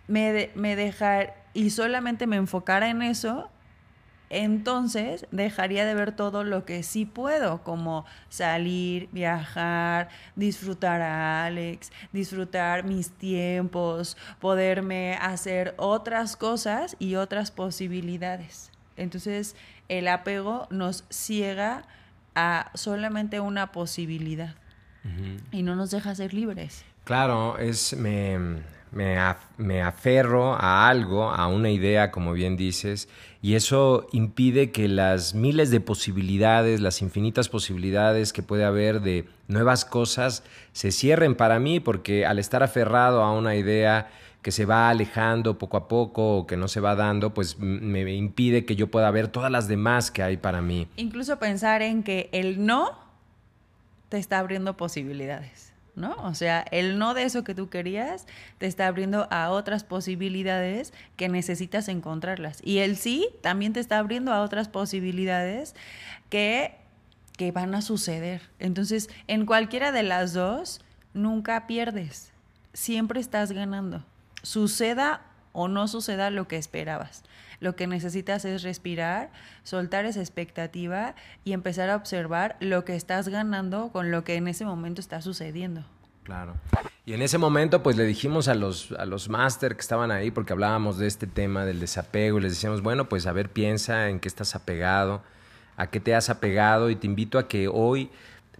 me, 0.06 0.50
me 0.54 0.76
dejar 0.76 1.34
y 1.54 1.70
solamente 1.70 2.26
me 2.26 2.36
enfocara 2.36 2.88
en 2.88 3.02
eso, 3.02 3.50
entonces 4.30 5.26
dejaría 5.30 5.84
de 5.84 5.94
ver 5.94 6.12
todo 6.12 6.44
lo 6.44 6.64
que 6.64 6.82
sí 6.82 7.04
puedo, 7.06 7.62
como 7.62 8.04
salir, 8.28 9.08
viajar, 9.12 10.08
disfrutar 10.36 11.00
a 11.00 11.46
Alex, 11.46 11.90
disfrutar 12.12 12.84
mis 12.84 13.10
tiempos, 13.10 14.16
poderme 14.40 15.14
hacer 15.14 15.74
otras 15.78 16.36
cosas 16.36 16.96
y 16.98 17.14
otras 17.14 17.50
posibilidades. 17.50 18.70
Entonces 18.96 19.56
el 19.88 20.08
apego 20.08 20.66
nos 20.70 21.04
ciega 21.10 21.84
a 22.34 22.70
solamente 22.74 23.40
una 23.40 23.72
posibilidad 23.72 24.54
y 25.52 25.62
no 25.62 25.74
nos 25.74 25.90
deja 25.90 26.14
ser 26.14 26.34
libres. 26.34 26.84
Claro, 27.04 27.56
es 27.56 27.96
me 27.96 28.60
me, 28.92 29.82
aferro 29.82 30.54
a 30.54 30.88
algo, 30.88 31.30
a 31.30 31.46
una 31.48 31.70
idea, 31.70 32.10
como 32.10 32.32
bien 32.32 32.56
dices, 32.56 33.08
y 33.40 33.54
eso 33.54 34.06
impide 34.12 34.72
que 34.72 34.88
las 34.88 35.34
miles 35.34 35.70
de 35.70 35.80
posibilidades, 35.80 36.80
las 36.80 37.02
infinitas 37.02 37.48
posibilidades 37.48 38.32
que 38.32 38.42
puede 38.42 38.64
haber 38.64 39.00
de 39.00 39.28
nuevas 39.46 39.84
cosas 39.84 40.42
se 40.72 40.90
cierren 40.90 41.36
para 41.36 41.60
mí, 41.60 41.78
porque 41.78 42.26
al 42.26 42.38
estar 42.38 42.62
aferrado 42.64 43.22
a 43.22 43.32
una 43.32 43.54
idea 43.54 44.10
que 44.42 44.50
se 44.50 44.64
va 44.64 44.88
alejando 44.88 45.58
poco 45.58 45.76
a 45.76 45.88
poco 45.88 46.38
o 46.38 46.46
que 46.46 46.56
no 46.56 46.68
se 46.68 46.80
va 46.80 46.96
dando, 46.96 47.32
pues 47.32 47.58
me 47.58 48.12
impide 48.14 48.64
que 48.64 48.74
yo 48.76 48.90
pueda 48.90 49.10
ver 49.10 49.28
todas 49.28 49.52
las 49.52 49.68
demás 49.68 50.10
que 50.10 50.22
hay 50.22 50.36
para 50.36 50.60
mí. 50.60 50.88
Incluso 50.96 51.38
pensar 51.38 51.82
en 51.82 52.02
que 52.02 52.28
el 52.32 52.64
no 52.64 52.98
te 54.08 54.18
está 54.18 54.38
abriendo 54.38 54.76
posibilidades. 54.76 55.67
¿No? 55.98 56.16
O 56.24 56.34
sea, 56.34 56.64
el 56.70 56.98
no 56.98 57.14
de 57.14 57.24
eso 57.24 57.44
que 57.44 57.54
tú 57.54 57.68
querías 57.68 58.26
te 58.58 58.66
está 58.66 58.86
abriendo 58.86 59.28
a 59.30 59.50
otras 59.50 59.84
posibilidades 59.84 60.92
que 61.16 61.28
necesitas 61.28 61.88
encontrarlas. 61.88 62.60
Y 62.62 62.78
el 62.78 62.96
sí 62.96 63.28
también 63.42 63.72
te 63.72 63.80
está 63.80 63.98
abriendo 63.98 64.32
a 64.32 64.42
otras 64.42 64.68
posibilidades 64.68 65.74
que, 66.30 66.76
que 67.36 67.52
van 67.52 67.74
a 67.74 67.82
suceder. 67.82 68.42
Entonces, 68.58 69.10
en 69.26 69.44
cualquiera 69.44 69.92
de 69.92 70.02
las 70.02 70.32
dos, 70.32 70.80
nunca 71.14 71.66
pierdes. 71.66 72.32
Siempre 72.72 73.20
estás 73.20 73.52
ganando. 73.52 74.04
Suceda 74.42 75.22
o 75.52 75.68
no 75.68 75.88
suceda 75.88 76.30
lo 76.30 76.46
que 76.46 76.56
esperabas. 76.56 77.24
Lo 77.60 77.74
que 77.74 77.86
necesitas 77.86 78.44
es 78.44 78.62
respirar, 78.62 79.30
soltar 79.62 80.04
esa 80.04 80.20
expectativa 80.20 81.14
y 81.44 81.52
empezar 81.52 81.90
a 81.90 81.96
observar 81.96 82.56
lo 82.60 82.84
que 82.84 82.94
estás 82.94 83.28
ganando 83.28 83.90
con 83.90 84.10
lo 84.10 84.24
que 84.24 84.36
en 84.36 84.48
ese 84.48 84.64
momento 84.64 85.00
está 85.00 85.22
sucediendo. 85.22 85.84
Claro. 86.28 86.56
Y 87.06 87.14
en 87.14 87.22
ese 87.22 87.38
momento, 87.38 87.82
pues 87.82 87.96
le 87.96 88.04
dijimos 88.04 88.48
a 88.48 88.54
los, 88.54 88.92
a 88.92 89.06
los 89.06 89.30
máster 89.30 89.74
que 89.74 89.80
estaban 89.80 90.10
ahí, 90.10 90.30
porque 90.30 90.52
hablábamos 90.52 90.98
de 90.98 91.06
este 91.06 91.26
tema 91.26 91.64
del 91.64 91.80
desapego, 91.80 92.38
y 92.38 92.42
les 92.42 92.52
decíamos, 92.52 92.82
bueno, 92.82 93.08
pues 93.08 93.26
a 93.26 93.32
ver, 93.32 93.48
piensa 93.48 94.10
en 94.10 94.20
qué 94.20 94.28
estás 94.28 94.54
apegado, 94.54 95.22
a 95.78 95.86
qué 95.86 96.00
te 96.00 96.14
has 96.14 96.28
apegado, 96.28 96.90
y 96.90 96.96
te 96.96 97.06
invito 97.06 97.38
a 97.38 97.48
que 97.48 97.66
hoy, 97.66 98.10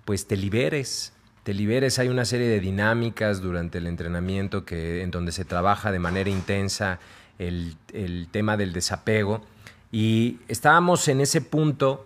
pues 0.06 0.26
te 0.26 0.38
liberes, 0.38 1.12
te 1.42 1.52
liberes. 1.52 1.98
Hay 1.98 2.08
una 2.08 2.24
serie 2.24 2.48
de 2.48 2.58
dinámicas 2.58 3.42
durante 3.42 3.76
el 3.76 3.86
entrenamiento 3.86 4.64
que, 4.64 5.02
en 5.02 5.10
donde 5.10 5.32
se 5.32 5.44
trabaja 5.44 5.92
de 5.92 5.98
manera 5.98 6.30
intensa 6.30 7.00
el, 7.38 8.28
tema 8.30 8.56
del 8.56 8.72
desapego. 8.72 9.42
Y 9.90 10.38
estábamos 10.48 11.08
en 11.08 11.20
ese 11.20 11.40
punto 11.40 12.04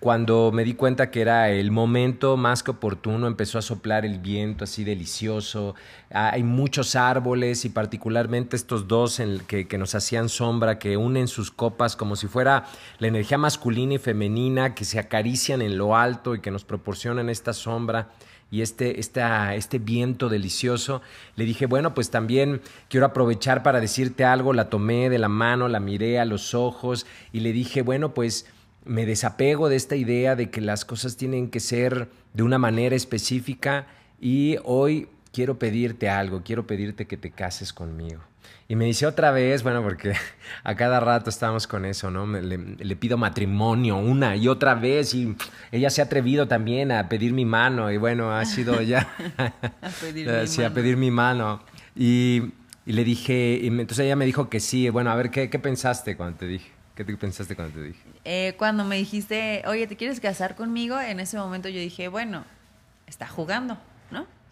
cuando 0.00 0.52
me 0.52 0.64
di 0.64 0.74
cuenta 0.74 1.10
que 1.10 1.22
era 1.22 1.48
el 1.48 1.70
momento 1.70 2.36
más 2.36 2.62
que 2.62 2.72
oportuno, 2.72 3.26
empezó 3.26 3.58
a 3.58 3.62
soplar 3.62 4.04
el 4.04 4.18
viento 4.18 4.64
así 4.64 4.84
delicioso. 4.84 5.74
Hay 6.10 6.42
muchos 6.42 6.94
árboles 6.94 7.64
y 7.64 7.70
particularmente 7.70 8.54
estos 8.54 8.86
dos 8.86 9.22
que, 9.46 9.66
que, 9.66 9.78
nos 9.78 9.94
hacían 9.94 10.28
sombra, 10.28 10.78
que 10.78 10.98
unen 10.98 11.26
sus 11.26 11.50
copas 11.50 11.96
como 11.96 12.16
si 12.16 12.26
fuera 12.26 12.66
la 12.98 13.06
energía 13.06 13.38
masculina 13.38 13.94
y 13.94 13.98
femenina, 13.98 14.74
que 14.74 14.84
se 14.84 14.98
acarician 14.98 15.62
en 15.62 15.78
lo 15.78 15.96
alto 15.96 16.34
y 16.34 16.40
que 16.40 16.50
nos 16.50 16.64
proporcionan 16.64 17.30
esta 17.30 17.54
sombra 17.54 18.10
y 18.54 18.62
este, 18.62 19.00
este 19.00 19.78
viento 19.80 20.28
delicioso, 20.28 21.02
le 21.34 21.44
dije, 21.44 21.66
bueno, 21.66 21.92
pues 21.92 22.10
también 22.10 22.60
quiero 22.88 23.06
aprovechar 23.06 23.64
para 23.64 23.80
decirte 23.80 24.24
algo, 24.24 24.52
la 24.52 24.70
tomé 24.70 25.10
de 25.10 25.18
la 25.18 25.28
mano, 25.28 25.66
la 25.66 25.80
miré 25.80 26.20
a 26.20 26.24
los 26.24 26.54
ojos 26.54 27.04
y 27.32 27.40
le 27.40 27.52
dije, 27.52 27.82
bueno, 27.82 28.14
pues 28.14 28.46
me 28.84 29.06
desapego 29.06 29.68
de 29.68 29.74
esta 29.74 29.96
idea 29.96 30.36
de 30.36 30.50
que 30.50 30.60
las 30.60 30.84
cosas 30.84 31.16
tienen 31.16 31.50
que 31.50 31.58
ser 31.58 32.08
de 32.32 32.44
una 32.44 32.58
manera 32.58 32.94
específica 32.94 33.88
y 34.20 34.58
hoy 34.62 35.08
quiero 35.32 35.58
pedirte 35.58 36.08
algo, 36.08 36.42
quiero 36.44 36.64
pedirte 36.64 37.08
que 37.08 37.16
te 37.16 37.32
cases 37.32 37.72
conmigo. 37.72 38.20
Y 38.66 38.76
me 38.76 38.86
dice 38.86 39.06
otra 39.06 39.30
vez, 39.30 39.62
bueno, 39.62 39.82
porque 39.82 40.14
a 40.64 40.74
cada 40.74 41.00
rato 41.00 41.28
estamos 41.28 41.66
con 41.66 41.84
eso, 41.84 42.10
¿no? 42.10 42.26
Le, 42.26 42.96
pido 42.96 43.18
matrimonio 43.18 43.96
una 43.96 44.36
y 44.36 44.48
otra 44.48 44.74
vez 44.74 45.14
y 45.14 45.36
ella 45.70 45.90
se 45.90 46.00
ha 46.00 46.04
atrevido 46.04 46.48
también 46.48 46.90
a 46.90 47.08
pedir 47.08 47.32
mi 47.32 47.44
mano 47.44 47.90
y 47.92 47.98
bueno, 47.98 48.32
ha 48.32 48.44
sido 48.46 48.80
ya 48.82 49.06
a 49.36 49.88
pedir, 50.00 50.28
mi, 50.40 50.46
sí, 50.46 50.58
mano. 50.58 50.70
A 50.70 50.74
pedir 50.74 50.96
mi 50.96 51.10
mano. 51.10 51.62
Y, 51.94 52.52
le 52.86 53.04
dije, 53.04 53.58
y 53.62 53.68
entonces 53.68 54.00
ella 54.00 54.16
me 54.16 54.26
dijo 54.26 54.48
que 54.48 54.60
sí, 54.60 54.88
bueno, 54.90 55.10
a 55.10 55.14
ver, 55.14 55.30
¿qué, 55.30 55.48
qué 55.48 55.58
pensaste 55.58 56.16
cuando 56.16 56.38
te 56.38 56.46
dije? 56.46 56.70
¿Qué 56.94 57.04
te 57.04 57.16
pensaste 57.16 57.56
cuando 57.56 57.74
te 57.74 57.82
dije? 57.82 58.00
Eh, 58.24 58.54
cuando 58.56 58.84
me 58.84 58.96
dijiste, 58.96 59.62
oye, 59.66 59.86
¿te 59.86 59.96
quieres 59.96 60.20
casar 60.20 60.54
conmigo? 60.54 61.00
En 61.00 61.18
ese 61.18 61.36
momento 61.36 61.68
yo 61.68 61.80
dije, 61.80 62.08
bueno, 62.08 62.44
está 63.06 63.26
jugando, 63.26 63.78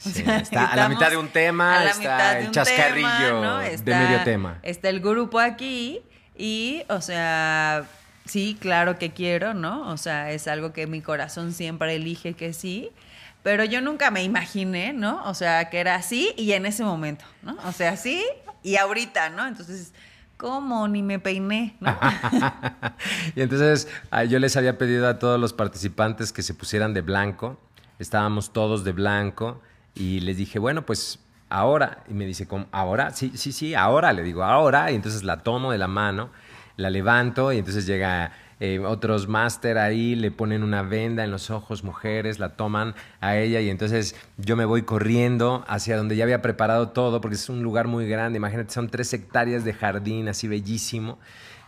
está 0.07 0.67
a 0.67 0.77
la 0.77 0.88
mitad 0.88 1.11
de 1.11 1.17
un 1.17 1.29
tema, 1.29 1.85
está 1.85 2.38
el 2.38 2.51
chascarrillo 2.51 3.59
de 3.59 3.95
medio 3.95 4.23
tema. 4.25 4.59
Está 4.62 4.88
el 4.88 5.01
grupo 5.01 5.38
aquí 5.38 6.03
y, 6.37 6.83
o 6.88 7.01
sea, 7.01 7.85
sí, 8.25 8.57
claro 8.61 8.99
que 8.99 9.12
quiero, 9.12 9.55
¿no? 9.55 9.88
O 9.91 9.97
sea, 9.97 10.31
es 10.31 10.49
algo 10.49 10.73
que 10.73 10.87
mi 10.87 11.01
corazón 11.01 11.53
siempre 11.53 11.95
elige 11.95 12.35
que 12.35 12.53
sí. 12.53 12.91
Pero 13.43 13.65
yo 13.65 13.81
nunca 13.81 14.11
me 14.11 14.23
imaginé, 14.23 14.93
¿no? 14.93 15.23
O 15.25 15.35
sea, 15.35 15.69
que 15.69 15.81
era 15.81 15.97
así 15.97 16.33
y 16.37 16.53
en 16.53 16.65
ese 16.65 16.85
momento, 16.85 17.25
¿no? 17.43 17.57
O 17.65 17.73
sea, 17.73 17.97
sí 17.97 18.25
y 18.62 18.77
ahorita, 18.77 19.31
¿no? 19.31 19.47
Entonces, 19.47 19.93
¿cómo? 20.37 20.87
Ni 20.87 21.03
me 21.03 21.19
peiné, 21.19 21.77
¿no? 21.81 21.97
y 23.35 23.43
entonces 23.43 23.88
ah, 24.11 24.23
yo 24.25 24.38
les 24.38 24.57
había 24.57 24.79
pedido 24.79 25.09
a 25.09 25.19
todos 25.19 25.41
los 25.41 25.53
participantes 25.53 26.33
que 26.33 26.43
se 26.43 26.55
pusieran 26.55 26.95
de 26.95 27.01
blanco. 27.01 27.59
Estábamos 27.99 28.53
todos 28.53 28.85
de 28.85 28.93
blanco 28.93 29.61
y 29.94 30.20
les 30.20 30.37
dije, 30.37 30.59
bueno, 30.59 30.87
pues 30.87 31.18
ahora. 31.48 32.05
Y 32.09 32.14
me 32.14 32.26
dice, 32.26 32.46
¿ahora? 32.70 33.11
Sí, 33.11 33.33
sí, 33.35 33.52
sí, 33.52 33.74
ahora. 33.74 34.12
Le 34.12 34.22
digo, 34.22 34.42
ahora. 34.42 34.90
Y 34.90 34.94
entonces 34.94 35.22
la 35.22 35.38
tomo 35.38 35.72
de 35.72 35.78
la 35.78 35.88
mano, 35.88 36.31
la 36.76 36.90
levanto 36.90 37.52
y 37.52 37.59
entonces 37.59 37.87
llega 37.87 38.33
eh, 38.64 38.78
otros 38.78 39.26
máster 39.26 39.76
ahí, 39.76 40.14
le 40.14 40.31
ponen 40.31 40.62
una 40.62 40.83
venda 40.83 41.24
en 41.24 41.33
los 41.33 41.50
ojos, 41.50 41.83
mujeres, 41.83 42.38
la 42.38 42.50
toman 42.50 42.94
a 43.20 43.37
ella 43.37 43.61
y 43.61 43.68
entonces 43.68 44.14
yo 44.37 44.55
me 44.55 44.64
voy 44.64 44.83
corriendo 44.83 45.64
hacia 45.66 45.96
donde 45.96 46.14
ya 46.14 46.22
había 46.22 46.42
preparado 46.42 46.90
todo, 46.90 47.20
porque 47.20 47.35
es 47.35 47.48
un 47.48 47.64
lugar 47.64 47.88
muy 47.88 48.07
grande, 48.07 48.37
imagínate, 48.37 48.72
son 48.72 48.88
tres 48.88 49.12
hectáreas 49.12 49.64
de 49.64 49.72
jardín 49.72 50.28
así 50.28 50.46
bellísimo. 50.46 51.18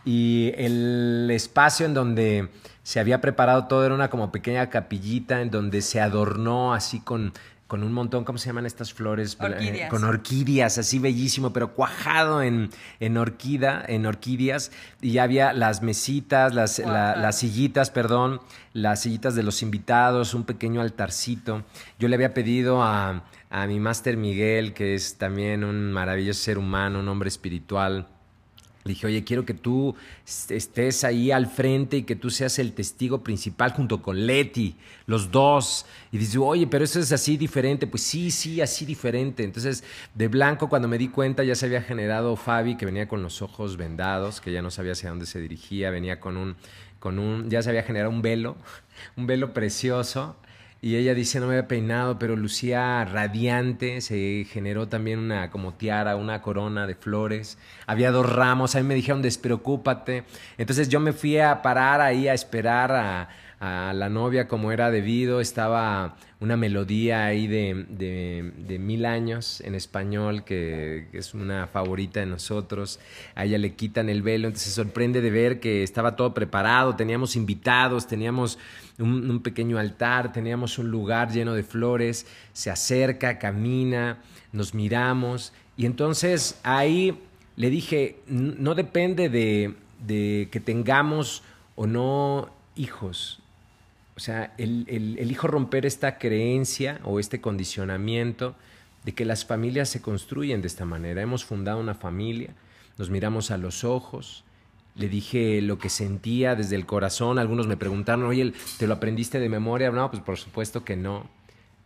Y 0.05 0.53
el 0.55 1.29
espacio 1.31 1.85
en 1.85 1.93
donde 1.93 2.47
se 2.83 3.01
había 3.01 3.19
preparado 3.19 3.65
todo 3.65 3.85
era 3.85 3.93
una 3.93 4.09
como 4.09 4.31
pequeña 4.31 4.69
capillita 4.69 5.41
en 5.41 5.51
donde 5.51 5.81
se 5.81 5.99
adornó 5.99 6.73
así 6.73 7.01
con 7.01 7.33
con 7.67 7.83
un 7.83 7.93
montón, 7.93 8.23
¿cómo 8.25 8.37
se 8.37 8.47
llaman 8.47 8.67
estas 8.67 8.93
flores? 8.93 9.37
Orquídeas. 9.39 9.89
con 9.89 10.03
orquídeas, 10.03 10.77
así 10.77 10.99
bellísimo, 10.99 11.51
pero 11.51 11.73
cuajado 11.73 12.43
en, 12.43 12.69
en, 12.99 13.17
orquídea, 13.17 13.83
en 13.87 14.05
orquídeas. 14.05 14.71
Y 15.01 15.13
ya 15.13 15.23
había 15.23 15.51
las 15.51 15.81
mesitas, 15.81 16.53
las, 16.53 16.77
las 16.79 17.39
sillitas, 17.39 17.89
perdón, 17.89 18.39
las 18.73 19.01
sillitas 19.01 19.33
de 19.33 19.41
los 19.41 19.63
invitados, 19.63 20.35
un 20.35 20.43
pequeño 20.43 20.79
altarcito. 20.81 21.63
Yo 21.97 22.07
le 22.07 22.15
había 22.15 22.35
pedido 22.35 22.83
a, 22.83 23.23
a 23.49 23.67
mi 23.67 23.79
máster 23.79 24.15
Miguel, 24.15 24.73
que 24.73 24.93
es 24.93 25.17
también 25.17 25.63
un 25.63 25.91
maravilloso 25.91 26.43
ser 26.43 26.59
humano, 26.59 26.99
un 26.99 27.07
hombre 27.07 27.29
espiritual, 27.29 28.07
Le 28.85 28.89
dije, 28.89 29.07
oye, 29.07 29.23
quiero 29.23 29.45
que 29.45 29.55
tú 29.55 29.95
estés 30.25 31.03
ahí 31.03 31.31
al 31.31 31.47
frente 31.47 31.97
y 31.97 32.03
que 32.03 32.15
tú 32.15 32.29
seas 32.29 32.59
el 32.59 32.73
testigo 32.73 33.23
principal 33.23 33.73
junto 33.73 34.03
con 34.03 34.27
Leti, 34.27 34.75
los 35.07 35.31
dos. 35.31 35.87
Y 36.11 36.19
dice, 36.19 36.37
oye, 36.37 36.67
pero 36.67 36.85
eso 36.85 36.99
es 36.99 37.11
así 37.11 37.35
diferente. 37.35 37.87
Pues 37.87 38.03
sí, 38.03 38.29
sí, 38.29 38.61
así 38.61 38.85
diferente. 38.85 39.43
Entonces, 39.43 39.83
de 40.13 40.27
blanco, 40.27 40.69
cuando 40.69 40.87
me 40.87 40.99
di 40.99 41.07
cuenta, 41.07 41.43
ya 41.43 41.55
se 41.55 41.65
había 41.65 41.81
generado 41.81 42.35
Fabi, 42.35 42.77
que 42.77 42.85
venía 42.85 43.07
con 43.07 43.23
los 43.23 43.41
ojos 43.41 43.75
vendados, 43.75 44.39
que 44.39 44.51
ya 44.51 44.61
no 44.61 44.69
sabía 44.69 44.91
hacia 44.91 45.09
dónde 45.09 45.25
se 45.25 45.41
dirigía, 45.41 45.89
venía 45.89 46.19
con 46.19 46.37
un, 46.37 46.55
con 46.99 47.17
un, 47.17 47.49
ya 47.49 47.63
se 47.63 47.71
había 47.71 47.81
generado 47.81 48.11
un 48.11 48.21
velo, 48.21 48.55
un 49.17 49.25
velo 49.25 49.51
precioso. 49.51 50.35
Y 50.81 50.97
ella 50.97 51.15
dice, 51.15 51.39
no 51.39 51.47
me 51.47 51.53
había 51.53 51.67
peinado, 51.67 52.19
pero 52.19 52.35
lucía 52.35 53.05
radiante, 53.05 54.01
se 54.01 54.45
generó 54.49 54.87
también 54.87 55.19
una 55.19 55.49
como 55.49 55.73
tiara, 55.73 56.15
una 56.15 56.41
corona 56.41 56.85
de 56.85 56.93
flores. 56.93 57.57
Había 57.87 58.11
dos 58.11 58.31
ramos, 58.31 58.75
a 58.75 58.79
mí 58.79 58.87
me 58.87 58.93
dijeron, 58.93 59.21
despreocúpate. 59.21 60.25
Entonces 60.57 60.87
yo 60.89 60.99
me 60.99 61.13
fui 61.13 61.39
a 61.39 61.61
parar 61.61 62.01
ahí 62.01 62.27
a 62.27 62.33
esperar 62.33 62.91
a, 62.91 63.29
a 63.59 63.93
la 63.93 64.09
novia 64.09 64.47
como 64.47 64.71
era 64.71 64.91
debido. 64.91 65.41
Estaba 65.41 66.15
una 66.39 66.57
melodía 66.57 67.25
ahí 67.25 67.47
de, 67.47 67.85
de, 67.89 68.79
mil 68.79 69.05
años 69.05 69.61
en 69.61 69.75
español, 69.75 70.43
que, 70.43 71.07
es 71.13 71.33
una 71.33 71.67
favorita 71.67 72.19
de 72.19 72.25
nosotros. 72.25 72.99
A 73.35 73.45
ella 73.45 73.57
le 73.57 73.73
quitan 73.75 74.09
el 74.09 74.21
velo, 74.21 74.47
entonces 74.47 74.69
se 74.69 74.75
sorprende 74.75 75.21
de 75.21 75.31
ver 75.31 75.59
que 75.59 75.83
estaba 75.83 76.15
todo 76.15 76.33
preparado, 76.33 76.95
teníamos 76.95 77.35
invitados, 77.35 78.07
teníamos 78.07 78.59
un, 78.99 79.29
un 79.29 79.41
pequeño 79.41 79.77
altar, 79.77 80.31
teníamos 80.31 80.77
un 80.77 80.91
lugar 80.91 81.31
lleno 81.31 81.53
de 81.53 81.63
flores, 81.63 82.27
se 82.53 82.69
acerca, 82.69 83.39
camina, 83.39 84.19
nos 84.51 84.73
miramos, 84.73 85.53
y 85.77 85.85
entonces 85.85 86.59
ahí 86.63 87.17
le 87.55 87.69
dije, 87.69 88.17
no 88.27 88.75
depende 88.75 89.29
de, 89.29 89.75
de 90.05 90.49
que 90.51 90.59
tengamos 90.59 91.43
o 91.75 91.87
no 91.87 92.49
hijos, 92.75 93.41
o 94.15 94.19
sea, 94.19 94.53
el, 94.57 94.85
el, 94.87 95.29
hijo 95.29 95.47
romper 95.47 95.85
esta 95.85 96.17
creencia 96.17 96.99
o 97.03 97.19
este 97.19 97.41
condicionamiento 97.41 98.55
de 99.03 99.13
que 99.13 99.25
las 99.25 99.45
familias 99.45 99.89
se 99.89 100.01
construyen 100.01 100.61
de 100.61 100.67
esta 100.67 100.85
manera. 100.85 101.21
Hemos 101.21 101.43
fundado 101.43 101.79
una 101.79 101.95
familia, 101.95 102.55
nos 102.97 103.09
miramos 103.09 103.51
a 103.51 103.57
los 103.57 103.83
ojos, 103.83 104.45
le 104.95 105.09
dije 105.09 105.61
lo 105.61 105.77
que 105.77 105.89
sentía 105.89 106.55
desde 106.55 106.77
el 106.77 106.85
corazón. 106.85 107.39
Algunos 107.39 107.67
me 107.67 107.75
preguntaron, 107.75 108.23
oye, 108.23 108.53
¿te 108.79 108.87
lo 108.87 108.93
aprendiste 108.93 109.39
de 109.39 109.49
memoria? 109.49 109.91
No, 109.91 110.09
pues 110.09 110.23
por 110.23 110.37
supuesto 110.37 110.85
que 110.85 110.95
no. 110.95 111.29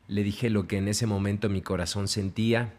Le 0.07 0.23
dije 0.23 0.51
lo 0.51 0.67
que 0.67 0.77
en 0.77 0.87
ese 0.87 1.07
momento 1.07 1.49
mi 1.49 1.61
corazón 1.61 2.07
sentía. 2.07 2.73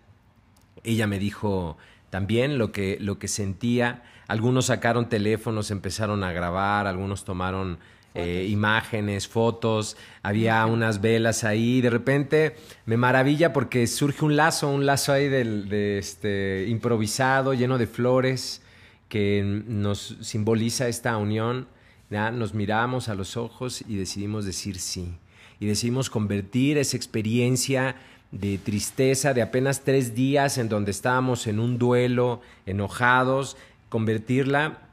Ella 0.84 1.08
me 1.08 1.18
dijo 1.18 1.76
también 2.10 2.58
lo 2.58 2.70
que, 2.70 2.98
lo 3.00 3.18
que 3.18 3.26
sentía. 3.26 4.04
Algunos 4.28 4.66
sacaron 4.66 5.08
teléfonos, 5.08 5.72
empezaron 5.72 6.22
a 6.22 6.32
grabar, 6.32 6.86
algunos 6.86 7.24
tomaron 7.24 7.78
eh, 8.14 8.48
imágenes, 8.50 9.28
fotos, 9.28 9.96
había 10.22 10.66
unas 10.66 11.00
velas 11.00 11.44
ahí. 11.44 11.80
De 11.80 11.90
repente 11.90 12.56
me 12.86 12.96
maravilla 12.96 13.52
porque 13.52 13.86
surge 13.86 14.24
un 14.24 14.36
lazo, 14.36 14.68
un 14.68 14.84
lazo 14.84 15.12
ahí 15.12 15.28
de, 15.28 15.98
este, 15.98 16.66
improvisado, 16.68 17.54
lleno 17.54 17.78
de 17.78 17.86
flores, 17.86 18.62
que 19.08 19.42
nos 19.66 20.16
simboliza 20.20 20.88
esta 20.88 21.16
unión. 21.16 21.68
Nos 22.10 22.54
miramos 22.54 23.08
a 23.08 23.14
los 23.14 23.36
ojos 23.36 23.84
y 23.86 23.96
decidimos 23.96 24.44
decir 24.44 24.80
sí. 24.80 25.14
Y 25.60 25.66
decidimos 25.66 26.10
convertir 26.10 26.78
esa 26.78 26.96
experiencia 26.96 27.94
de 28.32 28.58
tristeza 28.58 29.34
de 29.34 29.42
apenas 29.42 29.82
tres 29.82 30.14
días 30.14 30.58
en 30.58 30.68
donde 30.68 30.90
estábamos 30.90 31.46
en 31.46 31.60
un 31.60 31.78
duelo, 31.78 32.40
enojados, 32.66 33.56
convertirla 33.88 34.89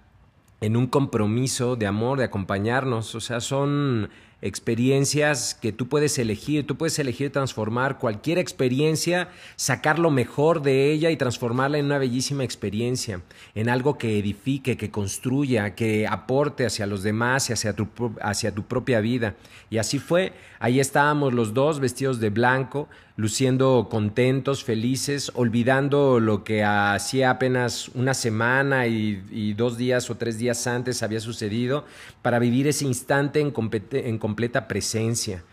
en 0.61 0.75
un 0.75 0.87
compromiso 0.87 1.75
de 1.75 1.87
amor, 1.87 2.17
de 2.17 2.25
acompañarnos. 2.25 3.13
O 3.15 3.21
sea, 3.21 3.39
son 3.41 4.09
experiencias 4.41 5.55
que 5.55 5.71
tú 5.71 5.87
puedes 5.87 6.19
elegir, 6.19 6.67
tú 6.67 6.77
puedes 6.77 6.99
elegir 6.99 7.31
transformar 7.31 7.97
cualquier 7.97 8.37
experiencia, 8.37 9.29
sacar 9.55 9.97
lo 9.97 10.11
mejor 10.11 10.61
de 10.61 10.91
ella 10.91 11.09
y 11.09 11.17
transformarla 11.17 11.79
en 11.79 11.85
una 11.85 11.97
bellísima 11.97 12.43
experiencia, 12.43 13.21
en 13.55 13.67
algo 13.67 13.97
que 13.97 14.19
edifique, 14.19 14.77
que 14.77 14.91
construya, 14.91 15.73
que 15.73 16.05
aporte 16.07 16.67
hacia 16.67 16.85
los 16.85 17.01
demás 17.01 17.49
y 17.49 17.53
hacia 17.53 17.73
tu, 17.73 17.87
hacia 18.21 18.53
tu 18.53 18.63
propia 18.63 19.01
vida. 19.01 19.35
Y 19.71 19.79
así 19.79 19.97
fue, 19.97 20.33
ahí 20.59 20.79
estábamos 20.79 21.33
los 21.33 21.53
dos 21.55 21.79
vestidos 21.79 22.19
de 22.19 22.29
blanco, 22.29 22.87
luciendo 23.17 23.87
contentos, 23.89 24.63
felices, 24.63 25.31
olvidando 25.33 26.19
lo 26.19 26.43
que 26.43 26.63
hacía 26.63 27.31
apenas 27.31 27.89
una 27.89 28.13
semana 28.13 28.85
y, 28.85 29.53
dos 29.53 29.75
días 29.75 30.09
o 30.11 30.15
tres 30.15 30.37
días 30.37 30.67
antes 30.67 31.01
había 31.01 31.19
sucedido, 31.19 31.83
para 32.21 32.37
vivir 32.37 32.67
ese 32.67 32.85
instante 32.85 33.41
en, 33.41 33.51
en 33.91 34.17
completa 34.19 34.67
presencia. 34.67 35.43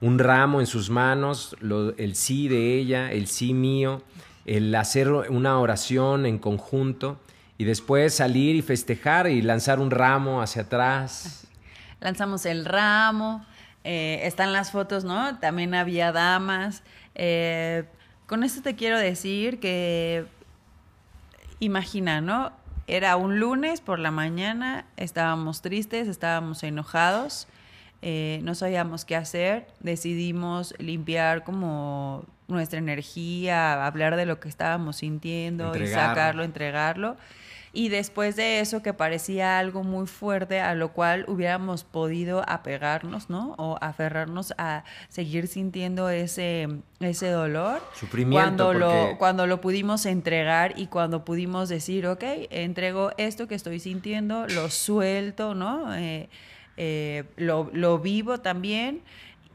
Un 0.00 0.18
ramo 0.18 0.60
en 0.60 0.66
sus 0.66 0.88
manos, 0.88 1.54
el 1.98 2.16
sí 2.16 2.48
de 2.48 2.78
ella, 2.78 3.12
el 3.12 3.26
sí 3.26 3.52
mío, 3.52 4.02
el 4.46 4.74
hacer 4.74 5.10
una 5.10 5.58
oración 5.60 6.24
en 6.24 6.38
conjunto 6.38 7.20
y 7.58 7.64
después 7.64 8.14
salir 8.14 8.56
y 8.56 8.62
festejar 8.62 9.28
y 9.28 9.42
lanzar 9.42 9.78
un 9.78 9.90
ramo 9.90 10.40
hacia 10.40 10.62
atrás. 10.62 11.46
Lanzamos 12.00 12.46
el 12.46 12.64
ramo, 12.64 13.44
eh, 13.84 14.20
están 14.24 14.54
las 14.54 14.70
fotos, 14.70 15.04
¿no? 15.04 15.38
También 15.38 15.74
había 15.74 16.12
damas. 16.12 16.82
Eh, 17.14 17.84
con 18.26 18.44
esto 18.44 18.62
te 18.62 18.76
quiero 18.76 18.98
decir 18.98 19.60
que, 19.60 20.24
imagina, 21.58 22.20
¿no? 22.20 22.52
Era 22.86 23.16
un 23.16 23.38
lunes 23.38 23.80
por 23.80 23.98
la 23.98 24.10
mañana, 24.10 24.86
estábamos 24.96 25.62
tristes, 25.62 26.08
estábamos 26.08 26.62
enojados, 26.62 27.46
eh, 28.02 28.40
no 28.42 28.54
sabíamos 28.54 29.04
qué 29.04 29.14
hacer, 29.14 29.66
decidimos 29.80 30.74
limpiar 30.78 31.44
como 31.44 32.24
nuestra 32.48 32.78
energía, 32.78 33.86
hablar 33.86 34.16
de 34.16 34.26
lo 34.26 34.40
que 34.40 34.48
estábamos 34.48 34.96
sintiendo 34.96 35.76
y 35.76 35.86
sacarlo, 35.86 36.42
entregarlo. 36.42 37.16
Y 37.72 37.88
después 37.88 38.34
de 38.34 38.60
eso, 38.60 38.82
que 38.82 38.92
parecía 38.92 39.58
algo 39.58 39.84
muy 39.84 40.06
fuerte, 40.06 40.60
a 40.60 40.74
lo 40.74 40.92
cual 40.92 41.24
hubiéramos 41.28 41.84
podido 41.84 42.42
apegarnos, 42.48 43.30
¿no? 43.30 43.54
O 43.58 43.78
aferrarnos 43.80 44.52
a 44.58 44.82
seguir 45.08 45.46
sintiendo 45.46 46.10
ese, 46.10 46.68
ese 46.98 47.28
dolor. 47.30 47.80
Sufrimiento. 47.94 48.44
Cuando, 48.44 48.72
lo, 48.74 49.18
cuando 49.18 49.46
lo 49.46 49.60
pudimos 49.60 50.04
entregar 50.06 50.78
y 50.78 50.88
cuando 50.88 51.24
pudimos 51.24 51.68
decir, 51.68 52.08
ok, 52.08 52.24
entrego 52.50 53.12
esto 53.18 53.46
que 53.46 53.54
estoy 53.54 53.78
sintiendo, 53.78 54.48
lo 54.48 54.68
suelto, 54.68 55.54
¿no? 55.54 55.94
Eh, 55.94 56.28
eh, 56.76 57.24
lo, 57.36 57.70
lo, 57.72 58.00
vivo 58.00 58.38
también. 58.38 59.02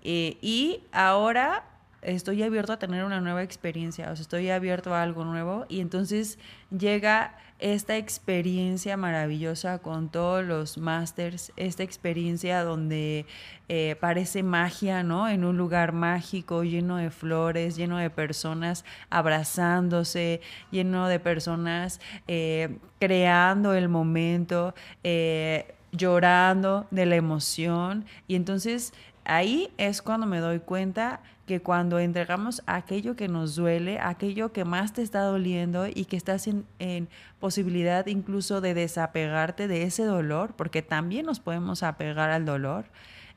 Eh, 0.04 0.38
y 0.41 0.84
ahora 0.93 1.65
estoy 2.01 2.43
abierto 2.43 2.71
a 2.71 2.80
tener 2.80 3.04
una 3.04 3.19
nueva 3.19 3.43
experiencia, 3.43 4.12
o 4.12 4.15
sea, 4.15 4.21
estoy 4.21 4.49
abierto 4.51 4.93
a 4.93 5.01
algo 5.01 5.25
nuevo 5.25 5.65
y 5.67 5.82
entonces 5.82 6.38
llega 6.69 7.36
esta 7.60 7.96
experiencia 7.96 8.98
maravillosa 8.98 9.80
con 9.80 10.10
todos 10.10 10.44
los 10.44 10.78
masters, 10.78 11.54
esta 11.56 11.84
experiencia 11.84 12.63
donde 12.63 13.26
eh, 13.70 13.96
parece 14.00 14.44
magia, 14.44 15.04
¿no? 15.04 15.30
En 15.30 15.46
un 15.46 15.58
lugar 15.58 15.94
mágico, 15.94 16.63
lleno 16.63 16.98
de 16.98 17.12
flores, 17.12 17.78
lleno 17.78 17.98
de 17.98 18.10
personas 18.10 18.84
abrazándose, 19.10 20.41
lleno 20.72 21.08
de 21.08 21.20
personas 21.20 22.02
eh, 22.28 22.78
creando 23.00 23.74
el 23.74 23.88
momento, 23.88 24.76
eh, 25.04 25.74
llorando 25.94 26.88
de 26.91 27.06
la 27.06 27.15
emoción. 27.15 28.06
Y 28.28 28.36
entonces 28.36 28.94
ahí 29.26 29.72
es 29.78 30.02
cuando 30.02 30.26
me 30.26 30.40
doy 30.40 30.60
cuenta 30.60 31.22
que 31.46 31.62
cuando 31.62 32.00
entregamos 32.00 32.64
aquello 32.66 33.16
que 33.16 33.28
nos 33.28 33.56
duele, 33.56 34.00
aquello 34.00 34.52
que 34.52 34.66
más 34.66 34.94
te 34.94 35.04
está 35.04 35.22
doliendo 35.22 35.88
y 35.88 36.06
que 36.06 36.18
estás 36.18 36.48
en, 36.48 37.08
posibilidad 37.40 38.08
incluso 38.08 38.62
de 38.62 38.74
desapegarte 38.74 39.68
de 39.68 39.84
ese 39.84 40.04
dolor, 40.06 40.54
porque 40.56 40.82
también 40.82 41.26
nos 41.26 41.40
podemos 41.40 41.84
apegar 41.84 42.32
al 42.32 42.46
dolor, 42.46 42.86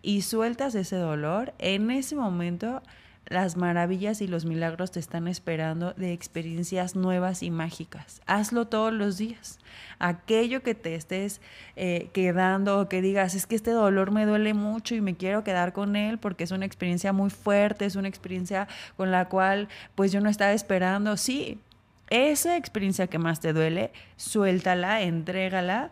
y 0.00 0.22
sueltas 0.22 0.74
ese 0.74 0.96
dolor, 0.96 1.52
en 1.58 1.90
ese 1.90 2.14
momento 2.14 2.82
las 3.28 3.56
maravillas 3.56 4.20
y 4.20 4.26
los 4.26 4.44
milagros 4.44 4.90
te 4.90 5.00
están 5.00 5.28
esperando 5.28 5.92
de 5.94 6.12
experiencias 6.12 6.96
nuevas 6.96 7.42
y 7.42 7.50
mágicas. 7.50 8.22
Hazlo 8.26 8.66
todos 8.68 8.92
los 8.92 9.18
días. 9.18 9.58
Aquello 9.98 10.62
que 10.62 10.74
te 10.74 10.94
estés 10.94 11.40
eh, 11.76 12.10
quedando 12.12 12.80
o 12.80 12.88
que 12.88 13.02
digas, 13.02 13.34
es 13.34 13.46
que 13.46 13.56
este 13.56 13.70
dolor 13.70 14.10
me 14.10 14.24
duele 14.24 14.54
mucho 14.54 14.94
y 14.94 15.00
me 15.00 15.16
quiero 15.16 15.44
quedar 15.44 15.72
con 15.72 15.96
él 15.96 16.18
porque 16.18 16.44
es 16.44 16.50
una 16.50 16.66
experiencia 16.66 17.12
muy 17.12 17.30
fuerte, 17.30 17.84
es 17.84 17.96
una 17.96 18.08
experiencia 18.08 18.66
con 18.96 19.10
la 19.10 19.28
cual 19.28 19.68
pues 19.94 20.10
yo 20.10 20.20
no 20.20 20.30
estaba 20.30 20.52
esperando. 20.52 21.16
Sí, 21.16 21.60
esa 22.08 22.56
experiencia 22.56 23.08
que 23.08 23.18
más 23.18 23.40
te 23.40 23.52
duele, 23.52 23.92
suéltala, 24.16 25.02
entrégala 25.02 25.90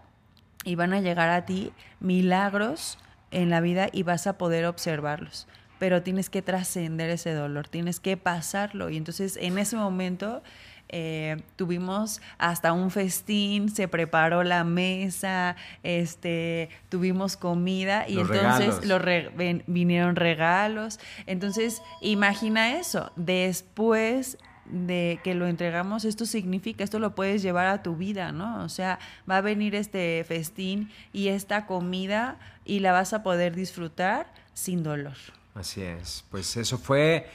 y 0.64 0.75
van 0.75 0.94
a 0.94 1.01
llegar 1.01 1.29
a 1.29 1.44
ti 1.44 1.72
milagros 2.01 2.99
en 3.31 3.51
la 3.51 3.61
vida 3.61 3.88
y 3.92 4.03
vas 4.03 4.27
a 4.27 4.38
poder 4.38 4.64
observarlos 4.64 5.46
pero 5.79 6.03
tienes 6.03 6.31
que 6.31 6.43
trascender 6.43 7.11
ese 7.11 7.33
dolor, 7.33 7.69
tienes 7.69 8.01
que 8.01 8.17
pasarlo. 8.17 8.91
Y 8.91 8.97
entonces 8.97 9.37
en 9.41 9.59
ese 9.59 9.77
momento 9.77 10.43
eh, 10.89 11.39
tuvimos 11.57 12.21
hasta 12.39 12.73
un 12.73 12.91
festín, 12.91 13.69
se 13.69 13.89
preparó 13.89 14.45
la 14.45 14.62
mesa, 14.62 15.57
este, 15.83 16.69
tuvimos 16.89 17.37
comida 17.37 18.09
y 18.09 18.21
entonces 18.21 18.81
vinieron 19.67 20.17
regalos. 20.17 21.01
Entonces, 21.27 21.83
imagina 22.01 22.79
eso, 22.79 23.11
después 23.17 24.39
de 24.67 25.21
que 25.25 25.35
lo 25.35 25.47
entregamos, 25.47 26.05
esto 26.05 26.27
significa, 26.27 26.85
esto 26.85 26.99
lo 26.99 27.15
puedes 27.15 27.43
llevar 27.43 27.67
a 27.67 27.83
tu 27.83 27.97
vida, 27.97 28.33
¿no? 28.33 28.62
O 28.65 28.69
sea, 28.69 28.99
va 29.29 29.39
a 29.39 29.41
venir 29.41 29.75
este 29.75 30.25
festín 30.27 30.91
y 31.12 31.29
esta 31.29 31.67
comida 31.67 32.39
y 32.65 32.81
la 32.81 32.93
vas 32.93 33.12
a 33.12 33.23
poder 33.23 33.55
disfrutar 33.55 34.33
sin 34.55 34.83
dolor. 34.83 35.17
Así 35.57 35.83
es, 35.83 36.25
pues 36.31 36.57
eso 36.57 36.79
fue 36.79 37.27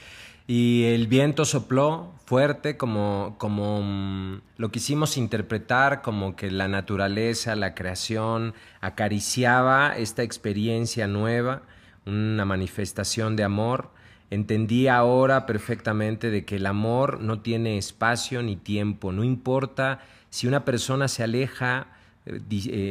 y 0.46 0.84
el 0.84 1.06
viento 1.06 1.44
sopló 1.44 2.12
fuerte 2.24 2.76
como, 2.76 3.36
como 3.38 3.80
mm, 3.82 4.40
lo 4.56 4.70
quisimos 4.70 5.16
interpretar 5.16 6.02
como 6.02 6.34
que 6.34 6.50
la 6.50 6.68
naturaleza, 6.68 7.54
la 7.54 7.74
creación 7.74 8.54
acariciaba 8.80 9.96
esta 9.96 10.22
experiencia 10.22 11.06
nueva, 11.06 11.62
una 12.06 12.44
manifestación 12.44 13.36
de 13.36 13.44
amor. 13.44 13.90
Entendí 14.30 14.88
ahora 14.88 15.46
perfectamente 15.46 16.30
de 16.30 16.44
que 16.44 16.56
el 16.56 16.66
amor 16.66 17.20
no 17.20 17.40
tiene 17.40 17.78
espacio 17.78 18.42
ni 18.42 18.56
tiempo, 18.56 19.12
no 19.12 19.24
importa 19.24 20.00
si 20.30 20.46
una 20.46 20.64
persona 20.64 21.06
se 21.06 21.22
aleja 21.22 21.88
eh, 22.26 22.40